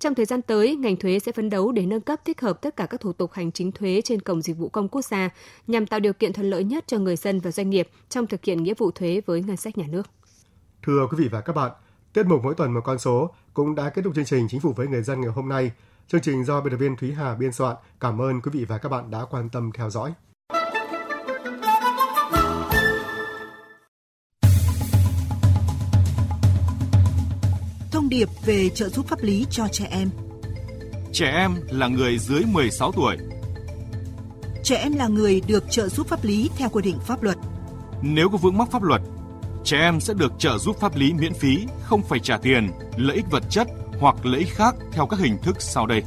Trong 0.00 0.14
thời 0.14 0.26
gian 0.26 0.42
tới, 0.42 0.76
ngành 0.76 0.96
thuế 0.96 1.18
sẽ 1.18 1.32
phấn 1.32 1.50
đấu 1.50 1.72
để 1.72 1.86
nâng 1.86 2.00
cấp 2.00 2.20
tích 2.24 2.40
hợp 2.40 2.62
tất 2.62 2.76
cả 2.76 2.86
các 2.86 3.00
thủ 3.00 3.12
tục 3.12 3.32
hành 3.32 3.52
chính 3.52 3.72
thuế 3.72 4.00
trên 4.04 4.20
cổng 4.22 4.42
dịch 4.42 4.56
vụ 4.56 4.68
công 4.68 4.88
quốc 4.88 5.02
gia 5.02 5.30
nhằm 5.66 5.86
tạo 5.86 6.00
điều 6.00 6.12
kiện 6.12 6.32
thuận 6.32 6.50
lợi 6.50 6.64
nhất 6.64 6.84
cho 6.86 6.98
người 6.98 7.16
dân 7.16 7.40
và 7.40 7.50
doanh 7.50 7.70
nghiệp 7.70 7.88
trong 8.08 8.26
thực 8.26 8.44
hiện 8.44 8.62
nghĩa 8.62 8.74
vụ 8.78 8.90
thuế 8.90 9.20
với 9.26 9.42
ngân 9.42 9.56
sách 9.56 9.78
nhà 9.78 9.86
nước. 9.88 10.02
Thưa 10.82 11.06
quý 11.10 11.16
vị 11.18 11.28
và 11.28 11.40
các 11.40 11.52
bạn, 11.52 11.72
tiết 12.12 12.26
mục 12.26 12.44
mỗi 12.44 12.54
tuần 12.54 12.74
một 12.74 12.80
con 12.84 12.98
số 12.98 13.30
cũng 13.54 13.74
đã 13.74 13.90
kết 13.90 14.02
thúc 14.02 14.14
chương 14.14 14.24
trình 14.24 14.46
Chính 14.50 14.60
phủ 14.60 14.72
với 14.72 14.86
người 14.86 15.02
dân 15.02 15.20
ngày 15.20 15.30
hôm 15.30 15.48
nay. 15.48 15.72
Chương 16.08 16.20
trình 16.20 16.44
do 16.44 16.60
biên 16.60 16.70
tập 16.70 16.76
viên 16.76 16.96
Thúy 16.96 17.12
Hà 17.12 17.34
biên 17.34 17.52
soạn. 17.52 17.76
Cảm 18.00 18.20
ơn 18.20 18.40
quý 18.40 18.50
vị 18.54 18.64
và 18.64 18.78
các 18.78 18.88
bạn 18.88 19.10
đã 19.10 19.24
quan 19.30 19.48
tâm 19.48 19.70
theo 19.74 19.90
dõi. 19.90 20.12
Điệp 28.10 28.28
về 28.44 28.68
trợ 28.68 28.88
giúp 28.88 29.08
pháp 29.08 29.22
lý 29.22 29.46
cho 29.50 29.68
trẻ 29.72 29.86
em. 29.90 30.10
Trẻ 31.12 31.26
em 31.26 31.54
là 31.70 31.88
người 31.88 32.18
dưới 32.18 32.42
16 32.44 32.92
tuổi. 32.92 33.16
Trẻ 34.64 34.76
em 34.76 34.92
là 34.92 35.08
người 35.08 35.40
được 35.46 35.64
trợ 35.70 35.88
giúp 35.88 36.08
pháp 36.08 36.24
lý 36.24 36.50
theo 36.56 36.68
quy 36.68 36.82
định 36.82 36.98
pháp 37.06 37.22
luật. 37.22 37.36
Nếu 38.02 38.28
có 38.28 38.38
vướng 38.38 38.58
mắc 38.58 38.68
pháp 38.70 38.82
luật, 38.82 39.00
trẻ 39.64 39.78
em 39.78 40.00
sẽ 40.00 40.14
được 40.14 40.32
trợ 40.38 40.58
giúp 40.58 40.76
pháp 40.80 40.96
lý 40.96 41.12
miễn 41.12 41.34
phí, 41.34 41.66
không 41.82 42.02
phải 42.02 42.18
trả 42.18 42.36
tiền, 42.36 42.70
lợi 42.96 43.16
ích 43.16 43.30
vật 43.30 43.42
chất 43.50 43.68
hoặc 44.00 44.26
lợi 44.26 44.40
ích 44.40 44.54
khác 44.54 44.74
theo 44.92 45.06
các 45.06 45.20
hình 45.20 45.38
thức 45.42 45.56
sau 45.58 45.86
đây. 45.86 46.02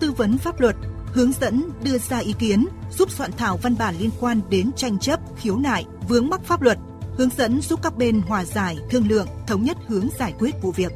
Tư 0.00 0.12
vấn 0.12 0.38
pháp 0.38 0.60
luật, 0.60 0.76
hướng 1.12 1.32
dẫn 1.32 1.62
đưa 1.82 1.98
ra 1.98 2.18
ý 2.18 2.34
kiến, 2.38 2.66
giúp 2.90 3.10
soạn 3.10 3.30
thảo 3.32 3.56
văn 3.62 3.74
bản 3.78 3.94
liên 3.98 4.10
quan 4.20 4.40
đến 4.50 4.70
tranh 4.76 4.98
chấp, 4.98 5.20
khiếu 5.36 5.56
nại, 5.56 5.84
vướng 6.08 6.28
mắc 6.28 6.40
pháp 6.44 6.62
luật, 6.62 6.78
hướng 7.20 7.30
dẫn 7.36 7.60
giúp 7.62 7.80
các 7.82 7.96
bên 7.96 8.20
hòa 8.20 8.44
giải, 8.44 8.78
thương 8.90 9.08
lượng, 9.08 9.26
thống 9.46 9.64
nhất 9.64 9.76
hướng 9.88 10.08
giải 10.18 10.34
quyết 10.38 10.54
vụ 10.62 10.72
việc. 10.72 10.92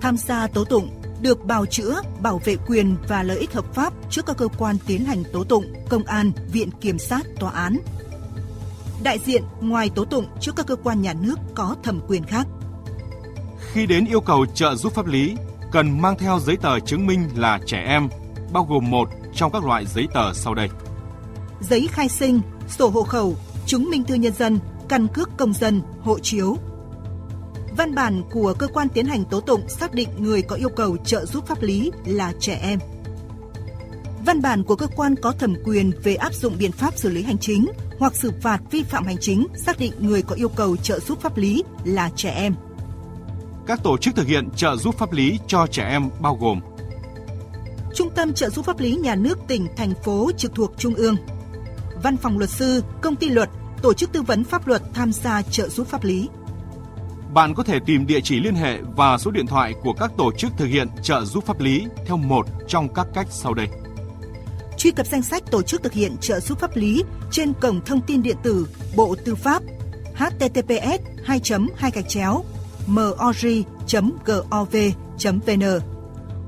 Tham 0.00 0.16
gia 0.16 0.46
tố 0.46 0.64
tụng, 0.64 0.90
được 1.20 1.44
bào 1.44 1.66
chữa, 1.66 2.00
bảo 2.20 2.40
vệ 2.44 2.56
quyền 2.66 2.96
và 3.08 3.22
lợi 3.22 3.38
ích 3.38 3.52
hợp 3.52 3.74
pháp 3.74 3.92
trước 4.10 4.26
các 4.26 4.36
cơ 4.36 4.48
quan 4.58 4.76
tiến 4.86 5.04
hành 5.04 5.22
tố 5.32 5.44
tụng, 5.44 5.64
công 5.88 6.04
an, 6.04 6.32
viện 6.52 6.70
kiểm 6.80 6.98
sát, 6.98 7.26
tòa 7.40 7.50
án. 7.50 7.76
Đại 9.02 9.18
diện 9.26 9.42
ngoài 9.60 9.90
tố 9.94 10.04
tụng 10.04 10.26
trước 10.40 10.56
các 10.56 10.66
cơ 10.66 10.76
quan 10.76 11.02
nhà 11.02 11.14
nước 11.14 11.38
có 11.54 11.76
thẩm 11.82 12.00
quyền 12.08 12.24
khác. 12.24 12.46
Khi 13.72 13.86
đến 13.86 14.06
yêu 14.06 14.20
cầu 14.20 14.46
trợ 14.46 14.74
giúp 14.74 14.94
pháp 14.94 15.06
lý, 15.06 15.36
cần 15.72 16.00
mang 16.00 16.18
theo 16.18 16.38
giấy 16.38 16.56
tờ 16.56 16.80
chứng 16.80 17.06
minh 17.06 17.28
là 17.36 17.58
trẻ 17.66 17.84
em, 17.86 18.08
bao 18.52 18.64
gồm 18.64 18.90
một 18.90 19.08
trong 19.34 19.52
các 19.52 19.64
loại 19.64 19.86
giấy 19.86 20.06
tờ 20.14 20.32
sau 20.34 20.54
đây. 20.54 20.68
Giấy 21.60 21.88
khai 21.92 22.08
sinh, 22.08 22.40
sổ 22.68 22.88
hộ 22.88 23.02
khẩu, 23.02 23.36
chứng 23.66 23.90
minh 23.90 24.04
thư 24.04 24.14
nhân 24.14 24.32
dân, 24.32 24.58
căn 24.88 25.06
cước 25.08 25.30
công 25.36 25.52
dân, 25.52 25.82
hộ 26.00 26.18
chiếu. 26.18 26.56
Văn 27.76 27.94
bản 27.94 28.22
của 28.30 28.54
cơ 28.58 28.66
quan 28.66 28.88
tiến 28.88 29.06
hành 29.06 29.24
tố 29.24 29.40
tụng 29.40 29.68
xác 29.68 29.94
định 29.94 30.08
người 30.18 30.42
có 30.42 30.56
yêu 30.56 30.68
cầu 30.68 30.96
trợ 30.96 31.26
giúp 31.26 31.46
pháp 31.46 31.62
lý 31.62 31.90
là 32.06 32.32
trẻ 32.40 32.58
em. 32.62 32.78
Văn 34.26 34.42
bản 34.42 34.64
của 34.64 34.76
cơ 34.76 34.86
quan 34.96 35.14
có 35.16 35.32
thẩm 35.32 35.54
quyền 35.64 35.92
về 36.02 36.14
áp 36.14 36.34
dụng 36.34 36.54
biện 36.58 36.72
pháp 36.72 36.96
xử 36.96 37.10
lý 37.10 37.22
hành 37.22 37.38
chính 37.38 37.66
hoặc 37.98 38.16
xử 38.16 38.32
phạt 38.40 38.60
vi 38.70 38.82
phạm 38.82 39.06
hành 39.06 39.16
chính 39.20 39.46
xác 39.56 39.78
định 39.78 39.92
người 39.98 40.22
có 40.22 40.34
yêu 40.34 40.48
cầu 40.48 40.76
trợ 40.76 41.00
giúp 41.00 41.20
pháp 41.20 41.36
lý 41.36 41.64
là 41.84 42.10
trẻ 42.16 42.30
em. 42.30 42.54
Các 43.66 43.82
tổ 43.82 43.98
chức 43.98 44.16
thực 44.16 44.26
hiện 44.26 44.48
trợ 44.56 44.76
giúp 44.76 44.98
pháp 44.98 45.12
lý 45.12 45.38
cho 45.46 45.66
trẻ 45.66 45.88
em 45.88 46.10
bao 46.20 46.36
gồm 46.40 46.60
Trung 47.94 48.10
tâm 48.14 48.32
trợ 48.32 48.50
giúp 48.50 48.64
pháp 48.64 48.80
lý 48.80 48.96
nhà 48.96 49.14
nước 49.14 49.38
tỉnh, 49.48 49.66
thành 49.76 49.92
phố 50.04 50.30
trực 50.36 50.54
thuộc 50.54 50.72
Trung 50.78 50.94
ương, 50.94 51.16
Văn 52.02 52.16
phòng 52.16 52.38
luật 52.38 52.50
sư, 52.50 52.82
công 53.00 53.16
ty 53.16 53.28
luật, 53.28 53.48
tổ 53.82 53.94
chức 53.94 54.12
tư 54.12 54.22
vấn 54.22 54.44
pháp 54.44 54.66
luật 54.66 54.82
tham 54.94 55.12
gia 55.12 55.42
trợ 55.42 55.68
giúp 55.68 55.86
pháp 55.86 56.04
lý. 56.04 56.28
Bạn 57.34 57.54
có 57.54 57.62
thể 57.62 57.78
tìm 57.86 58.06
địa 58.06 58.20
chỉ 58.20 58.40
liên 58.40 58.54
hệ 58.54 58.78
và 58.96 59.18
số 59.18 59.30
điện 59.30 59.46
thoại 59.46 59.74
của 59.82 59.92
các 59.92 60.12
tổ 60.16 60.32
chức 60.32 60.52
thực 60.56 60.66
hiện 60.66 60.88
trợ 61.02 61.24
giúp 61.24 61.46
pháp 61.46 61.60
lý 61.60 61.86
theo 62.06 62.16
một 62.16 62.46
trong 62.68 62.94
các 62.94 63.06
cách 63.14 63.26
sau 63.30 63.54
đây. 63.54 63.68
Truy 64.76 64.90
cập 64.90 65.06
danh 65.06 65.22
sách 65.22 65.42
tổ 65.50 65.62
chức 65.62 65.82
thực 65.82 65.92
hiện 65.92 66.16
trợ 66.20 66.40
giúp 66.40 66.58
pháp 66.58 66.76
lý 66.76 67.04
trên 67.30 67.52
cổng 67.60 67.80
thông 67.84 68.00
tin 68.00 68.22
điện 68.22 68.36
tử 68.42 68.68
Bộ 68.96 69.16
Tư 69.24 69.34
pháp 69.34 69.62
https 70.14 71.00
2 71.24 71.40
2 71.76 71.90
gạch 71.90 72.08
chéo 72.08 72.44
mori.gov.vn 72.86 73.62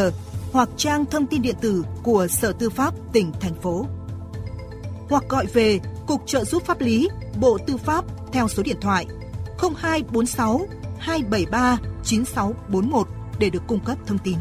hoặc 0.51 0.69
trang 0.77 1.05
thông 1.05 1.27
tin 1.27 1.41
điện 1.41 1.55
tử 1.61 1.83
của 2.03 2.27
Sở 2.27 2.53
Tư 2.59 2.69
pháp 2.69 2.93
tỉnh, 3.13 3.31
thành 3.39 3.61
phố. 3.61 3.85
Hoặc 5.09 5.23
gọi 5.29 5.45
về 5.45 5.79
Cục 6.07 6.21
Trợ 6.25 6.43
giúp 6.43 6.65
pháp 6.65 6.81
lý, 6.81 7.09
Bộ 7.39 7.57
Tư 7.67 7.77
pháp 7.77 8.05
theo 8.31 8.47
số 8.47 8.63
điện 8.63 8.77
thoại 8.81 9.05
0246 9.59 10.67
273 10.99 11.77
9641 12.03 13.07
để 13.39 13.49
được 13.49 13.63
cung 13.67 13.79
cấp 13.79 13.97
thông 14.05 14.17
tin. 14.17 14.37